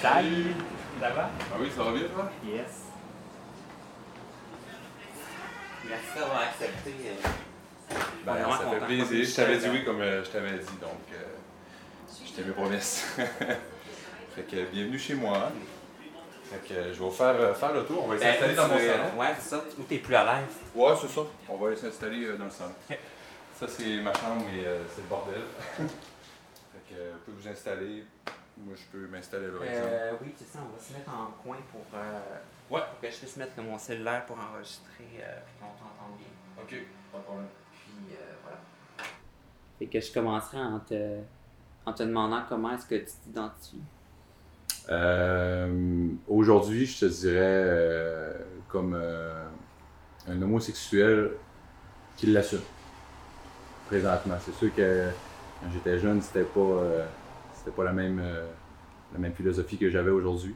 Salut! 0.00 0.54
Ça 1.00 1.10
va? 1.10 1.30
Ah 1.52 1.56
oui, 1.60 1.68
ça 1.74 1.82
va 1.82 1.92
bien, 1.92 2.02
toi? 2.14 2.30
Yes. 2.46 2.84
Merci 5.88 6.18
d'avoir 6.18 6.40
accepté. 6.42 6.94
euh, 7.06 7.96
Ben, 8.24 8.34
ça 8.50 8.70
fait 8.70 8.86
plaisir. 8.86 9.24
Je 9.28 9.34
t'avais 9.36 9.58
dit 9.58 9.68
oui 9.70 9.84
comme 9.84 10.00
je 10.00 10.30
t'avais 10.30 10.58
dit, 10.58 10.76
donc 10.80 11.00
euh, 11.14 11.24
je 12.30 12.36
t'ai 12.36 12.44
mes 12.44 12.52
promesses. 12.52 13.04
fait 13.16 14.42
que 14.42 14.64
bienvenue 14.70 14.98
chez 14.98 15.14
moi. 15.14 15.50
Fait 16.44 16.58
que 16.68 16.74
je 16.74 16.88
vais 16.90 16.94
vous 16.98 17.10
faire, 17.10 17.34
euh, 17.36 17.54
faire 17.54 17.72
le 17.72 17.84
tour. 17.84 18.04
On 18.04 18.08
va 18.08 18.16
Ben, 18.16 18.22
s'installer 18.32 18.54
dans 18.54 18.68
mon 18.68 18.78
salon. 18.78 19.18
Ouais, 19.18 19.34
c'est 19.38 19.48
ça. 19.50 19.64
Où 19.78 19.82
t'es 19.84 19.98
plus 19.98 20.14
à 20.14 20.24
l'aise? 20.24 20.54
Ouais, 20.74 20.92
c'est 21.00 21.08
ça. 21.08 21.20
On 21.48 21.56
va 21.56 21.76
s'installer 21.76 22.24
euh, 22.24 22.36
dans 22.36 22.44
le 22.44 22.50
salon. 22.50 22.72
Ça, 23.60 23.68
c'est 23.68 24.00
ma 24.00 24.14
chambre 24.14 24.46
et 24.54 24.66
euh, 24.66 24.82
c'est 24.88 25.02
le 25.02 25.06
bordel. 25.08 25.34
fait 25.76 26.94
que 26.94 26.94
vous 27.12 27.18
pouvez 27.26 27.36
vous 27.42 27.48
installer. 27.48 28.04
Moi, 28.56 28.74
je 28.74 28.84
peux 28.90 29.06
m'installer 29.06 29.48
là. 29.48 29.52
Euh, 29.62 30.12
oui, 30.22 30.34
c'est 30.34 30.48
ça. 30.48 30.60
On 30.64 30.74
va 30.74 30.82
se 30.82 30.94
mettre 30.94 31.10
en 31.10 31.26
coin 31.42 31.58
pour, 31.70 31.82
Ouais. 32.70 32.80
pour 32.90 33.00
que 33.02 33.10
je 33.10 33.16
puisse 33.18 33.36
mettre 33.36 33.60
mon 33.60 33.76
cellulaire 33.78 34.24
pour 34.24 34.38
enregistrer 34.38 35.04
puis 35.04 35.20
qu'on 35.60 35.66
t'entende 35.66 36.16
bien. 36.18 36.62
Ok, 36.62 36.86
pas 37.12 37.18
de 37.18 37.22
problème. 37.24 37.46
Puis 37.70 38.14
euh, 38.16 38.32
voilà. 38.44 38.58
Et 39.82 39.86
que 39.88 40.00
je 40.00 40.10
commencerai 40.10 40.58
en 40.58 40.78
te, 40.80 41.18
en 41.90 41.92
te 41.92 42.02
demandant 42.04 42.42
comment 42.48 42.72
est-ce 42.72 42.86
que 42.86 42.94
tu 42.94 43.10
t'identifies? 43.24 43.82
Euh, 44.90 46.08
Aujourd'hui, 46.28 46.86
je 46.86 47.00
te 47.00 47.04
dirais 47.06 47.36
euh, 47.38 48.32
comme 48.68 48.94
euh, 48.94 49.44
un 50.28 50.40
homosexuel 50.40 51.32
qui 52.16 52.26
l'assume. 52.26 52.60
Présentement. 53.88 54.36
C'est 54.44 54.54
sûr 54.54 54.74
que 54.74 55.08
quand 55.60 55.66
j'étais 55.72 55.98
jeune, 55.98 56.22
c'était 56.22 56.44
pas, 56.44 56.82
c'était 57.54 57.72
pas 57.72 57.84
la 57.84 57.92
même, 57.92 58.22
la 59.12 59.18
même 59.18 59.32
philosophie 59.32 59.78
que 59.78 59.90
j'avais 59.90 60.12
aujourd'hui. 60.12 60.54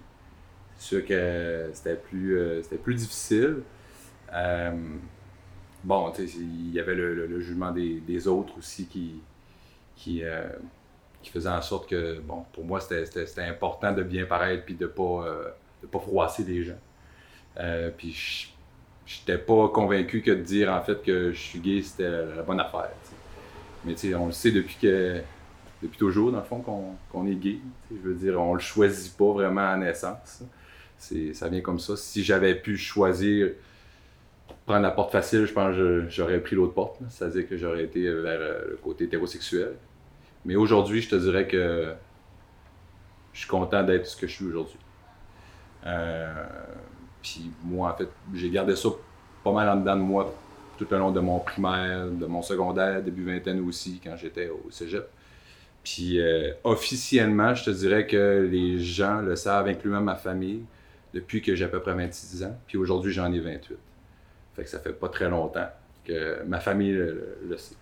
C'est 0.76 0.86
sûr 0.86 1.06
que 1.06 1.70
c'était 1.72 1.96
plus, 1.96 2.62
plus 2.82 2.94
difficile. 2.94 3.62
Bon, 5.82 6.12
il 6.16 6.70
y 6.70 6.78
avait 6.78 6.94
le, 6.94 7.40
jugement 7.40 7.72
des, 7.72 7.98
des 8.00 8.28
autres 8.28 8.56
aussi 8.56 8.86
qui, 8.86 9.20
qui, 9.96 10.22
qui 11.24 11.30
faisait 11.30 11.48
en 11.48 11.62
sorte 11.62 11.88
que, 11.88 12.20
bon, 12.20 12.44
pour 12.52 12.64
moi, 12.64 12.80
c'était- 12.80 13.42
important 13.42 13.92
de 13.92 14.02
bien 14.02 14.26
paraître 14.26 14.64
puis 14.64 14.74
de 14.74 14.86
pas, 14.86 15.24
euh, 15.26 15.48
pas 15.90 15.98
froisser 15.98 16.44
les 16.44 16.62
gens. 16.62 16.78
Euh, 17.58 17.90
puis 17.96 18.12
je 18.12 18.48
j'étais 19.06 19.36
pas 19.36 19.68
convaincu 19.68 20.22
que 20.22 20.30
de 20.30 20.40
dire 20.40 20.72
en 20.72 20.80
fait 20.80 21.02
que 21.02 21.30
je 21.32 21.38
suis 21.38 21.58
gay, 21.60 21.82
c'était 21.82 22.08
la 22.08 22.42
bonne 22.42 22.58
affaire. 22.58 22.88
Mais 23.84 23.92
tu 23.94 24.08
sais, 24.08 24.14
on 24.14 24.26
le 24.26 24.32
sait 24.32 24.50
depuis 24.50 24.76
que 24.80 25.20
depuis 25.82 25.98
toujours, 25.98 26.32
dans 26.32 26.38
le 26.38 26.44
fond, 26.44 26.64
qu'on 27.10 27.26
est 27.26 27.34
gay. 27.34 27.58
Je 27.90 28.08
veux 28.08 28.14
dire, 28.14 28.40
on 28.40 28.54
le 28.54 28.60
choisit 28.60 29.14
pas 29.16 29.32
vraiment 29.32 29.72
à 29.72 29.76
naissance. 29.76 30.42
Ça 30.98 31.48
vient 31.48 31.60
comme 31.60 31.78
ça. 31.78 31.96
Si 31.96 32.24
j'avais 32.24 32.54
pu 32.54 32.78
choisir 32.78 33.50
prendre 34.64 34.82
la 34.82 34.90
porte 34.90 35.12
facile, 35.12 35.44
je 35.44 35.52
pense 35.52 35.76
que 35.76 36.06
j'aurais 36.08 36.40
pris 36.40 36.56
l'autre 36.56 36.72
porte. 36.72 36.98
C'est-à-dire 37.10 37.46
que 37.46 37.58
j'aurais 37.58 37.84
été 37.84 38.02
vers 38.10 38.40
euh, 38.40 38.70
le 38.70 38.76
côté 38.76 39.04
hétérosexuel. 39.04 39.74
Mais 40.44 40.56
aujourd'hui, 40.56 41.00
je 41.00 41.10
te 41.10 41.16
dirais 41.16 41.46
que 41.46 41.94
je 43.32 43.38
suis 43.40 43.48
content 43.48 43.82
d'être 43.82 44.06
ce 44.06 44.16
que 44.16 44.26
je 44.26 44.32
suis 44.32 44.46
aujourd'hui. 44.46 44.78
Euh, 45.86 46.44
Puis 47.22 47.50
moi, 47.62 47.92
en 47.92 47.96
fait, 47.96 48.08
j'ai 48.34 48.50
gardé 48.50 48.76
ça 48.76 48.88
pas 49.42 49.52
mal 49.52 49.68
en 49.68 49.76
dedans 49.76 49.96
de 49.96 50.02
moi 50.02 50.34
tout 50.76 50.86
le 50.90 50.98
long 50.98 51.10
de 51.10 51.20
mon 51.20 51.38
primaire, 51.38 52.08
de 52.08 52.26
mon 52.26 52.42
secondaire, 52.42 53.02
début 53.02 53.24
vingtaine 53.24 53.60
aussi, 53.66 54.00
quand 54.02 54.16
j'étais 54.16 54.48
au 54.48 54.70
cégep. 54.70 55.08
Puis 55.84 56.20
euh, 56.20 56.52
officiellement, 56.64 57.54
je 57.54 57.64
te 57.64 57.70
dirais 57.70 58.06
que 58.06 58.48
les 58.50 58.80
gens 58.80 59.20
le 59.20 59.36
savent, 59.36 59.68
incluant 59.68 60.00
ma 60.00 60.16
famille, 60.16 60.62
depuis 61.12 61.42
que 61.42 61.54
j'ai 61.54 61.66
à 61.66 61.68
peu 61.68 61.80
près 61.80 61.94
26 61.94 62.42
ans. 62.44 62.58
Puis 62.66 62.78
aujourd'hui, 62.78 63.12
j'en 63.12 63.32
ai 63.32 63.38
28. 63.38 63.76
Fait 64.56 64.64
que 64.64 64.68
ça 64.68 64.78
fait 64.78 64.92
pas 64.92 65.08
très 65.08 65.28
longtemps 65.28 65.68
que 66.04 66.42
ma 66.44 66.60
famille 66.60 66.92
le, 66.92 67.56
sait. 67.56 67.76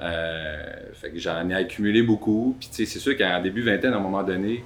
Euh, 0.00 0.92
fait 0.94 1.10
que 1.10 1.18
j'en 1.18 1.48
ai 1.48 1.54
accumulé 1.54 2.02
beaucoup. 2.02 2.56
Puis 2.58 2.68
c'est 2.72 2.98
sûr 2.98 3.16
qu'en 3.16 3.40
début 3.42 3.62
vingtaine, 3.62 3.92
à 3.92 3.96
un 3.96 4.00
moment 4.00 4.22
donné, 4.22 4.64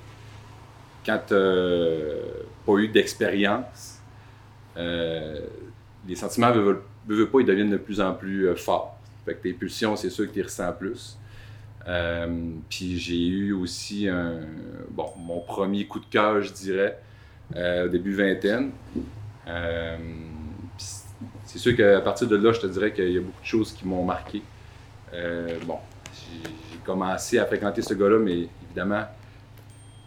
quand 1.05 1.21
tu 1.27 1.35
pas 1.35 2.73
eu 2.79 2.89
d'expérience, 2.89 4.01
euh, 4.77 5.41
les 6.07 6.17
sentiments, 6.17 6.53
veux, 6.53 6.83
veux 7.07 7.29
pas, 7.29 7.41
ils 7.41 7.47
deviennent 7.47 7.71
de 7.71 7.77
plus 7.77 8.01
en 8.01 8.13
plus 8.13 8.49
euh, 8.49 8.57
forts. 8.57 8.99
Fait 9.25 9.35
que 9.35 9.43
tes 9.43 9.53
pulsions, 9.53 9.97
c'est 9.97 10.11
sûr 10.11 10.27
que 10.29 10.33
tu 10.33 10.43
ressens 10.43 10.73
plus. 10.73 11.19
Puis 12.69 12.99
j'ai 12.99 13.27
eu 13.27 13.53
aussi 13.53 14.09
bon, 14.91 15.07
mon 15.19 15.41
premier 15.41 15.87
coup 15.87 16.01
de 16.01 16.07
cœur, 16.07 16.43
je 16.43 16.53
dirais, 16.53 16.99
au 17.55 17.89
début 17.89 18.13
vingtaine. 18.13 18.71
C'est 21.45 21.59
sûr 21.59 21.77
qu'à 21.77 22.01
partir 22.01 22.27
de 22.29 22.37
là, 22.37 22.53
je 22.53 22.61
te 22.61 22.67
dirais 22.67 22.93
qu'il 22.93 23.11
y 23.11 23.19
a 23.19 23.21
beaucoup 23.21 23.41
de 23.41 23.47
choses 23.47 23.73
qui 23.73 23.87
m'ont 23.87 24.05
marqué. 24.05 24.43
Euh, 25.17 25.59
bon, 25.65 25.79
j'ai 26.13 26.79
commencé 26.85 27.39
à 27.39 27.47
fréquenter 27.47 27.81
ce 27.81 27.95
gars-là, 27.95 28.19
mais 28.19 28.49
évidemment, 28.67 29.05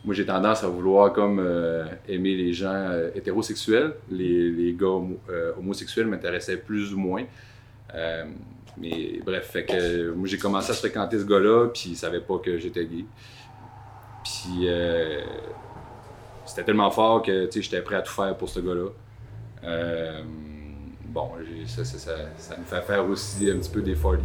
moi 0.06 0.14
j'ai 0.14 0.26
tendance 0.26 0.64
à 0.64 0.68
vouloir 0.68 1.12
comme 1.14 1.40
euh, 1.40 1.86
aimer 2.08 2.36
les 2.36 2.54
gens 2.54 2.74
euh, 2.74 3.10
hétérosexuels. 3.16 3.96
Les, 4.12 4.52
les 4.52 4.74
gars 4.74 4.86
homo- 4.88 5.20
homosexuels 5.58 6.06
m'intéressaient 6.08 6.58
plus 6.58 6.94
ou 6.94 7.00
moins. 7.00 7.24
Mais 8.78 9.20
bref, 9.26 9.50
fait 9.50 9.66
que 9.66 10.12
moi 10.12 10.28
j'ai 10.28 10.38
commencé 10.38 10.72
à 10.72 10.76
fréquenter 10.76 11.18
ce 11.20 11.26
gars-là, 11.26 11.70
puis 11.74 11.90
il 11.90 11.96
savait 11.96 12.22
pas 12.22 12.38
que 12.38 12.58
j'étais 12.58 12.86
gay. 12.86 13.04
Puis 14.24 14.70
c'était 16.46 16.64
tellement 16.64 16.92
fort 16.92 17.24
que 17.24 17.50
j'étais 17.52 17.82
prêt 17.82 17.96
à 17.96 18.02
tout 18.04 18.14
faire 18.14 18.38
pour 18.38 18.48
ce 18.48 18.60
gars-là. 18.60 18.90
Bon, 21.08 21.32
ça, 21.66 21.84
ça, 21.84 21.98
ça, 21.98 22.16
ça 22.38 22.58
me 22.58 22.64
fait 22.64 22.82
faire 22.84 23.10
aussi 23.10 23.50
un 23.50 23.58
petit 23.58 23.72
peu 23.72 23.82
des 23.82 23.96
folies. 23.96 24.22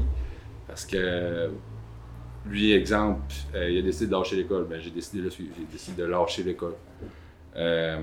Parce 0.66 0.86
que 0.86 1.50
lui, 2.46 2.72
exemple, 2.72 3.32
euh, 3.54 3.70
il 3.70 3.78
a 3.78 3.82
décidé 3.82 4.06
de 4.06 4.12
lâcher 4.12 4.36
l'école. 4.36 4.66
Ben, 4.68 4.80
j'ai 4.80 4.90
décidé 4.90 5.22
de. 5.22 5.30
J'ai 5.30 5.46
décidé 5.70 6.02
de 6.02 6.06
lâcher 6.06 6.42
l'école. 6.42 6.74
Euh, 7.56 8.00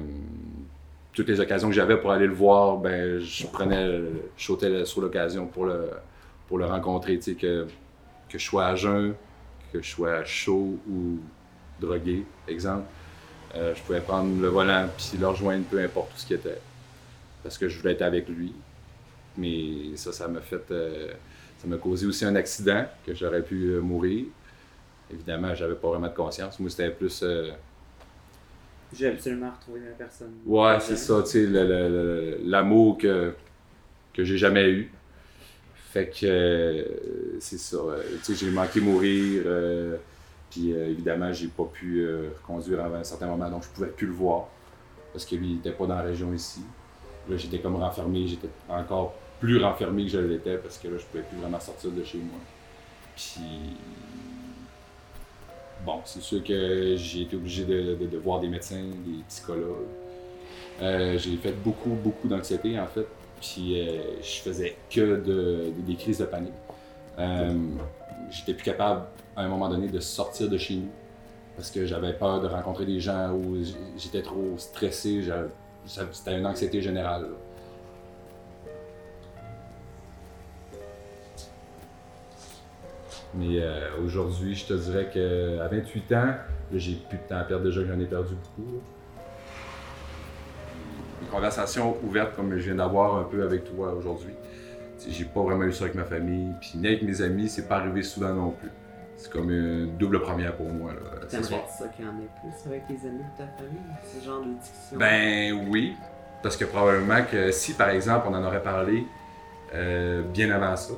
toutes 1.14 1.28
les 1.28 1.40
occasions 1.40 1.68
que 1.68 1.76
j'avais 1.76 1.98
pour 1.98 2.12
aller 2.12 2.28
le 2.28 2.34
voir, 2.34 2.78
ben, 2.78 3.20
je 3.20 3.46
prenais, 3.48 4.02
je 4.38 4.46
sautais 4.46 4.86
sur 4.86 5.02
l'occasion 5.02 5.46
pour 5.46 5.66
le, 5.66 5.90
pour 6.48 6.58
le 6.58 6.66
rencontrer. 6.66 7.20
Que, 7.20 7.68
que 8.30 8.38
je 8.38 8.44
sois 8.44 8.66
à 8.66 8.76
jeun, 8.76 9.14
que 9.74 9.82
je 9.82 9.90
sois 9.90 10.24
chaud 10.24 10.80
ou 10.90 11.20
drogué, 11.80 12.26
exemple. 12.48 12.86
Euh, 13.56 13.76
je 13.76 13.82
pouvais 13.82 14.00
prendre 14.00 14.42
le 14.42 14.48
volant 14.48 14.88
puis 14.98 15.18
le 15.20 15.28
rejoindre, 15.28 15.66
peu 15.66 15.80
importe 15.84 16.14
où 16.16 16.18
ce 16.18 16.26
qui 16.26 16.34
était. 16.34 16.60
Parce 17.44 17.58
que 17.58 17.68
je 17.68 17.78
voulais 17.80 17.94
être 17.94 18.02
avec 18.02 18.30
lui. 18.30 18.54
Mais 19.38 19.96
ça, 19.96 20.12
ça 20.14 20.28
m'a 20.28 20.42
fait. 20.42 20.64
Ça 21.62 21.68
m'a 21.68 21.78
causé 21.78 22.06
aussi 22.08 22.26
un 22.26 22.36
accident 22.36 22.86
que 23.06 23.14
j'aurais 23.14 23.44
pu 23.44 23.68
euh, 23.72 23.82
mourir. 23.82 24.26
Évidemment, 25.12 25.54
j'avais 25.56 25.76
pas 25.76 25.90
vraiment 25.90 26.08
de 26.10 26.16
conscience. 26.16 26.60
Moi, 26.60 26.70
c'était 26.70 26.92
plus. 26.92 27.22
euh, 27.24 27.52
J'ai 28.94 29.08
absolument 29.08 29.52
retrouvé 29.52 29.82
la 29.82 29.92
personne. 29.92 30.34
Ouais, 30.46 30.80
c'est 30.80 30.98
ça, 30.98 31.22
tu 31.24 31.30
sais, 31.30 31.48
l'amour 32.44 32.98
que, 32.98 33.34
que 34.14 34.24
j'ai 34.24 34.38
jamais 34.38 34.70
eu. 34.72 34.92
Fait 35.76 36.10
que 36.10 36.26
euh, 36.26 36.86
c'est 37.40 37.58
ça. 37.60 37.78
tu 38.24 38.36
sais, 38.36 38.36
j'ai 38.36 38.52
manqué 38.52 38.82
mourir. 38.82 39.44
euh, 39.46 39.98
Puis 40.50 40.72
évidemment, 40.72 41.34
j'ai 41.34 41.48
pas 41.48 41.66
pu 41.66 42.06
conduire 42.46 42.82
à 42.82 42.88
un 42.88 43.04
certain 43.04 43.28
moment, 43.28 43.50
donc 43.50 43.64
je 43.64 43.70
pouvais 43.70 43.88
plus 43.88 44.08
le 44.08 44.14
voir 44.14 44.48
parce 45.14 45.26
que 45.26 45.36
lui, 45.36 45.52
il 45.54 45.58
était 45.60 45.72
pas 45.72 45.88
dans 45.88 45.96
la 45.96 46.04
région 46.04 46.34
ici. 46.34 46.62
Là, 47.28 47.38
j'étais 47.38 47.60
comme 47.62 47.76
renfermé, 47.78 48.28
j'étais 48.28 48.50
encore 48.70 49.16
plus 49.42 49.62
renfermé 49.62 50.04
que 50.06 50.12
je 50.12 50.20
l'étais 50.20 50.58
parce 50.58 50.78
que 50.78 50.88
là, 50.88 50.98
je 50.98 51.04
pouvais 51.06 51.24
plus 51.24 51.38
vraiment 51.38 51.60
sortir 51.60 51.92
de 51.92 52.04
chez 52.04 52.20
moi. 52.20 52.40
Puis 53.16 53.76
bon, 55.86 56.00
c'est 56.06 56.22
sûr 56.22 56.44
que 56.44 56.96
j'ai 56.96 57.24
été 57.24 57.36
obligé 57.36 57.66
de, 57.66 58.18
voir 58.18 58.40
des 58.40 58.48
médecins, 58.48 58.84
des 59.06 59.24
psychologues. 59.28 59.88
Euh, 60.82 61.18
j'ai 61.18 61.36
fait 61.38 61.52
beaucoup, 61.52 61.90
beaucoup 61.90 62.28
d'anxiété 62.28 62.80
en 62.80 62.88
fait. 62.88 63.08
Puis 63.42 63.82
euh, 63.82 64.22
je 64.22 64.42
faisais 64.42 64.78
que 64.90 65.20
de- 65.20 65.72
des 65.86 65.96
crises 65.96 66.20
de 66.20 66.26
panique. 66.26 66.54
Euh, 67.20 67.54
J'étais 68.30 68.54
plus 68.54 68.64
capable 68.64 69.02
à 69.36 69.42
un 69.42 69.48
moment 69.50 69.68
donné 69.68 69.90
de 69.90 70.00
sortir 70.00 70.48
de 70.50 70.58
chez 70.58 70.76
nous 70.76 70.90
parce 71.58 71.70
que 71.70 71.86
j'avais 71.86 72.14
peur 72.14 72.40
de 72.42 72.48
rencontrer 72.48 72.86
des 72.86 73.00
gens 73.00 73.34
ou 73.34 73.58
j'étais 73.98 74.22
trop 74.22 74.54
stressé. 74.58 75.22
C'était 75.86 76.38
une 76.38 76.46
anxiété 76.46 76.82
générale. 76.82 77.28
Mais 83.34 83.62
euh, 83.62 83.88
aujourd'hui, 84.04 84.56
je 84.56 84.66
te 84.66 84.74
dirais 84.74 85.10
qu'à 85.12 85.68
28 85.68 86.12
ans, 86.14 86.34
j'ai 86.74 86.96
plus 87.10 87.18
de 87.18 87.24
temps 87.24 87.38
à 87.38 87.44
perdre 87.44 87.66
déjà, 87.66 87.82
j'en 87.86 88.00
ai 88.00 88.06
perdu 88.06 88.34
beaucoup. 88.36 88.72
là. 88.74 88.80
Une 91.22 91.28
conversation 91.28 91.98
ouverte 92.04 92.36
comme 92.36 92.58
je 92.58 92.64
viens 92.64 92.76
d'avoir 92.76 93.18
un 93.18 93.24
peu 93.24 93.44
avec 93.44 93.64
toi 93.64 93.94
aujourd'hui. 93.94 94.34
J'ai 95.08 95.26
pas 95.26 95.42
vraiment 95.42 95.64
eu 95.64 95.74
ça 95.74 95.86
avec 95.86 95.96
ma 95.96 96.04
famille, 96.04 96.52
puis 96.60 96.74
ni 96.76 96.88
avec 96.88 97.04
mes 97.04 97.22
amis, 97.22 97.48
c'est 97.50 97.68
pas 97.68 97.78
arrivé 97.78 98.04
souvent 98.04 98.34
non 98.34 98.52
plus. 98.52 98.70
C'est 99.18 99.32
comme 99.32 99.52
une 99.52 99.98
double 99.98 100.20
première 100.22 100.56
pour 100.56 100.68
moi. 100.68 100.94
Là. 100.94 101.26
T'aimerais 101.28 101.64
ça 101.70 101.88
qu'il 101.90 102.06
y 102.06 102.08
en 102.08 102.12
ait 102.12 102.30
plus 102.42 102.70
avec 102.70 102.88
tes 102.88 103.08
amis 103.08 103.22
ou 103.22 103.38
ta 103.38 103.48
famille, 103.48 103.82
ce 104.04 104.26
genre 104.26 104.42
de 104.42 104.60
discussion? 104.60 104.98
Ben 104.98 105.68
oui, 105.70 105.94
parce 106.42 106.58
que 106.58 106.66
probablement 106.66 107.24
que 107.32 107.52
si 107.52 107.74
par 107.74 107.90
exemple 107.90 108.28
on 108.30 108.34
en 108.34 108.44
aurait 108.44 108.64
parlé 108.64 109.06
euh, 109.74 110.24
bien 110.24 110.50
avant 110.52 110.76
ça, 110.76 110.94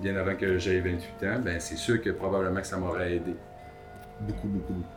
bien 0.00 0.16
avant 0.16 0.34
que 0.34 0.58
j'aie 0.58 0.80
28 0.80 1.26
ans, 1.28 1.38
ben 1.40 1.60
c'est 1.60 1.76
sûr 1.76 2.00
que 2.02 2.10
probablement 2.10 2.60
que 2.60 2.66
ça 2.66 2.76
m'aurait 2.78 3.16
aidé. 3.16 3.34
Beaucoup, 4.20 4.48
beaucoup, 4.48 4.72
beaucoup. 4.72 4.88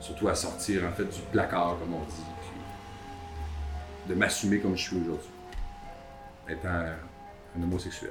Surtout 0.00 0.28
à 0.28 0.34
sortir 0.34 0.82
en 0.86 0.92
fait 0.92 1.04
du 1.04 1.20
placard, 1.30 1.76
comme 1.80 1.94
on 1.94 2.04
dit, 2.04 2.22
puis 2.40 4.10
de 4.12 4.18
m'assumer 4.18 4.58
comme 4.58 4.76
je 4.76 4.82
suis 4.82 4.96
aujourd'hui, 4.96 5.28
étant 6.48 6.68
un 6.68 7.62
homosexuel. 7.62 8.10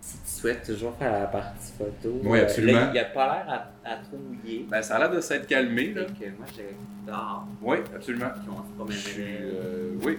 Si 0.00 0.18
tu 0.18 0.28
souhaites 0.40 0.64
toujours 0.64 0.94
faire 0.96 1.12
la 1.12 1.26
partie 1.26 1.72
photo, 1.72 2.20
Oui, 2.22 2.38
euh, 2.38 2.42
absolument. 2.42 2.78
là, 2.80 2.90
il 2.94 2.98
a 2.98 3.04
pas 3.06 3.26
l'air 3.44 3.70
à, 3.84 3.90
à 3.90 3.96
trop 3.96 4.16
mouiller. 4.18 4.66
Ben 4.70 4.82
ça 4.82 4.96
a 4.96 4.98
l'air 5.00 5.10
de 5.10 5.20
s'être 5.20 5.46
calmé 5.48 5.92
là. 5.94 6.04
Que 6.04 6.26
moi, 6.36 6.46
j'ai 6.54 6.76
dehors, 7.06 7.46
Oui, 7.62 7.78
absolument. 7.94 8.28
puis 8.34 8.48
on 8.78 8.86
se 8.90 9.18
euh, 9.18 9.94
oui, 10.04 10.18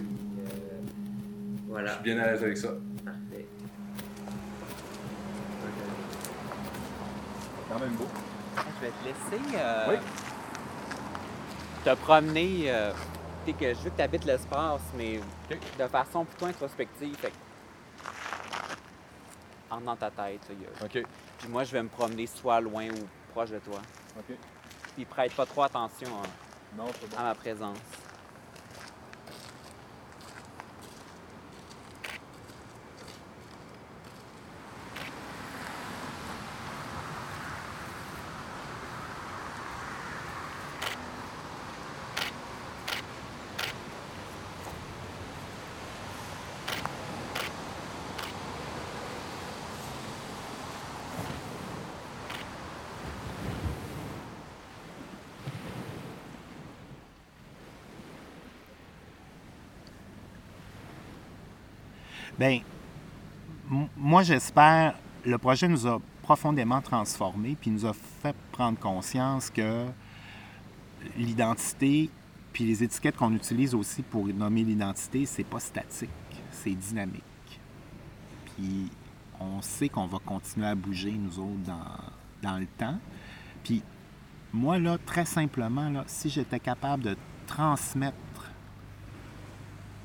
je 1.85 1.91
suis 1.91 2.01
bien 2.03 2.19
à 2.19 2.27
l'aise 2.31 2.43
avec 2.43 2.57
ça. 2.57 2.69
parfait. 3.05 3.45
Quand 7.69 7.79
même 7.79 7.93
beau. 7.95 8.07
Je 8.57 8.85
vais 8.85 8.91
te 8.91 9.03
laisser 9.05 9.43
euh, 9.57 9.85
Oui. 9.89 9.95
te 11.83 11.93
promener. 11.95 12.63
euh, 12.71 12.91
que 13.45 13.73
je 13.73 13.79
veux 13.79 13.89
que 13.91 13.95
tu 13.95 14.01
habites 14.01 14.25
l'espace, 14.25 14.81
mais 14.97 15.21
de 15.79 15.87
façon 15.87 16.25
plutôt 16.25 16.47
introspective. 16.47 17.15
Fait 17.17 17.31
en 19.69 19.79
dans 19.81 19.95
ta 19.95 20.09
tête. 20.11 20.41
là, 20.49 20.55
il 20.55 20.61
y 20.61 20.65
a- 20.65 20.85
OK. 20.85 21.07
Puis 21.39 21.47
moi, 21.47 21.63
je 21.63 21.71
vais 21.71 21.81
me 21.83 21.87
promener 21.87 22.27
soit 22.27 22.59
loin 22.59 22.87
ou 22.89 23.07
proche 23.31 23.51
de 23.51 23.59
toi. 23.59 23.79
OK. 24.19 24.35
Puis 24.95 25.05
prête 25.05 25.33
pas 25.33 25.45
trop 25.45 25.63
attention 25.63 26.07
hein, 26.09 26.27
Non, 26.77 26.85
c'est 26.99 27.09
bon. 27.09 27.17
à 27.17 27.23
ma 27.23 27.35
présence. 27.35 27.77
Bien, 62.37 62.61
moi, 63.97 64.21
j'espère, 64.21 64.93
le 65.25 65.37
projet 65.39 65.67
nous 65.67 65.87
a 65.87 65.99
profondément 66.21 66.81
transformés, 66.81 67.57
puis 67.59 67.71
nous 67.71 67.85
a 67.85 67.93
fait 67.93 68.35
prendre 68.51 68.77
conscience 68.77 69.49
que 69.49 69.85
l'identité, 71.17 72.11
puis 72.53 72.65
les 72.65 72.83
étiquettes 72.83 73.15
qu'on 73.15 73.33
utilise 73.33 73.73
aussi 73.73 74.03
pour 74.03 74.27
nommer 74.27 74.63
l'identité, 74.63 75.25
c'est 75.25 75.43
pas 75.43 75.59
statique, 75.59 76.09
c'est 76.51 76.75
dynamique. 76.75 77.23
Puis 78.45 78.91
on 79.39 79.61
sait 79.61 79.89
qu'on 79.89 80.05
va 80.05 80.19
continuer 80.19 80.67
à 80.67 80.75
bouger, 80.75 81.11
nous 81.11 81.39
autres, 81.39 81.63
dans, 81.65 82.47
dans 82.49 82.59
le 82.59 82.67
temps. 82.77 82.99
Puis 83.63 83.81
moi, 84.53 84.77
là, 84.77 84.97
très 85.05 85.25
simplement, 85.25 85.89
là, 85.89 86.03
si 86.05 86.29
j'étais 86.29 86.59
capable 86.59 87.03
de 87.03 87.17
transmettre 87.47 88.17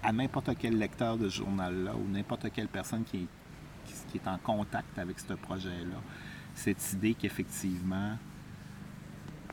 à 0.03 0.13
n'importe 0.13 0.51
quel 0.59 0.79
lecteur 0.79 1.17
de 1.17 1.29
ce 1.29 1.37
journal-là 1.37 1.95
ou 1.95 2.09
n'importe 2.11 2.51
quelle 2.53 2.69
personne 2.69 3.05
qui 3.05 3.19
est, 3.19 3.27
qui, 3.87 3.95
qui 4.11 4.19
est 4.19 4.29
en 4.29 4.39
contact 4.39 4.99
avec 4.99 5.19
ce 5.21 5.33
projet-là, 5.35 6.01
cette 6.55 6.93
idée 6.95 7.15
qu'effectivement, 7.15 8.17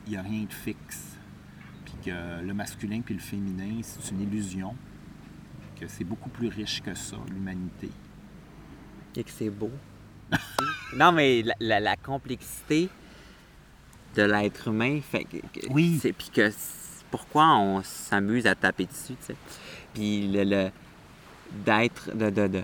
il 0.06 0.12
n'y 0.12 0.18
a 0.18 0.22
rien 0.22 0.44
de 0.44 0.54
fixe, 0.54 1.18
puis 1.86 1.94
que 2.06 2.42
le 2.46 2.54
masculin 2.54 3.02
puis 3.02 3.14
le 3.14 3.20
féminin, 3.20 3.80
c'est 3.84 4.12
une 4.12 4.22
illusion, 4.22 4.76
que 5.80 5.88
c'est 5.88 6.04
beaucoup 6.04 6.30
plus 6.30 6.48
riche 6.48 6.82
que 6.82 6.94
ça, 6.94 7.18
l'humanité. 7.30 7.90
Et 9.16 9.24
que 9.24 9.32
c'est 9.32 9.50
beau. 9.50 9.72
non, 10.96 11.12
mais 11.12 11.42
la, 11.42 11.56
la- 11.60 11.80
la 11.80 11.96
complexité 11.96 12.90
de 14.16 14.24
l'être 14.24 14.68
humain 14.68 15.00
fait 15.02 15.24
que. 15.26 15.38
Oui. 15.70 16.00
C'est, 16.02 16.14
puis 16.14 16.30
que 16.34 16.50
pourquoi 17.12 17.56
on 17.58 17.82
s'amuse 17.84 18.46
à 18.48 18.56
taper 18.56 18.86
dessus, 18.86 19.14
tu 19.20 19.26
sais? 19.28 19.36
Puis 19.94 20.28
le, 20.32 20.70
d'être. 21.52 22.16
De, 22.16 22.30
de, 22.30 22.48
de, 22.48 22.64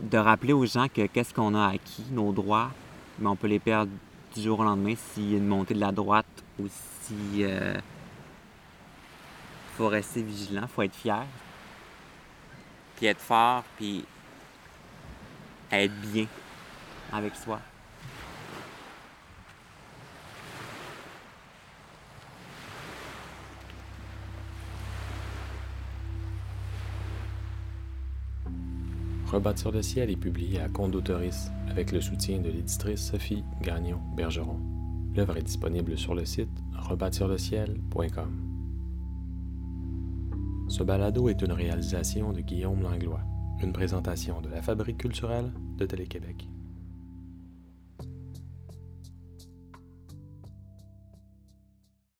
de 0.00 0.18
rappeler 0.18 0.52
aux 0.52 0.66
gens 0.66 0.88
que 0.88 1.06
qu'est-ce 1.06 1.32
qu'on 1.32 1.54
a 1.54 1.68
acquis, 1.68 2.04
nos 2.10 2.30
droits, 2.30 2.70
mais 3.18 3.28
on 3.28 3.36
peut 3.36 3.46
les 3.46 3.58
perdre 3.58 3.90
du 4.34 4.42
jour 4.42 4.60
au 4.60 4.64
lendemain 4.64 4.94
s'il 4.94 5.30
y 5.30 5.34
a 5.34 5.38
une 5.38 5.46
montée 5.46 5.72
de 5.72 5.80
la 5.80 5.90
droite 5.92 6.26
ou 6.60 6.66
si. 6.68 7.42
euh, 7.44 7.78
faut 9.76 9.88
rester 9.88 10.22
vigilant, 10.22 10.66
faut 10.66 10.82
être 10.82 10.94
fier. 10.94 11.24
Puis 12.96 13.06
être 13.06 13.20
fort, 13.20 13.62
puis 13.76 14.04
être 15.70 15.94
bien 16.00 16.26
avec 17.12 17.34
soi. 17.36 17.60
Rebâtir 29.26 29.72
le 29.72 29.82
ciel 29.82 30.08
est 30.08 30.16
publié 30.16 30.60
à 30.60 30.68
Condotoris 30.68 31.50
avec 31.68 31.90
le 31.90 32.00
soutien 32.00 32.38
de 32.38 32.48
l'éditrice 32.48 33.10
Sophie 33.10 33.42
Gagnon-Bergeron. 33.60 34.60
L'œuvre 35.16 35.36
est 35.36 35.42
disponible 35.42 35.98
sur 35.98 36.14
le 36.14 36.24
site 36.24 36.62
rebâtirleciel.com. 36.72 38.46
Ce 40.68 40.82
balado 40.84 41.28
est 41.28 41.42
une 41.42 41.52
réalisation 41.52 42.32
de 42.32 42.40
Guillaume 42.40 42.82
Langlois, 42.82 43.22
une 43.62 43.72
présentation 43.72 44.40
de 44.40 44.48
la 44.48 44.62
Fabrique 44.62 44.98
culturelle 44.98 45.52
de 45.76 45.86
Télé-Québec. 45.86 46.48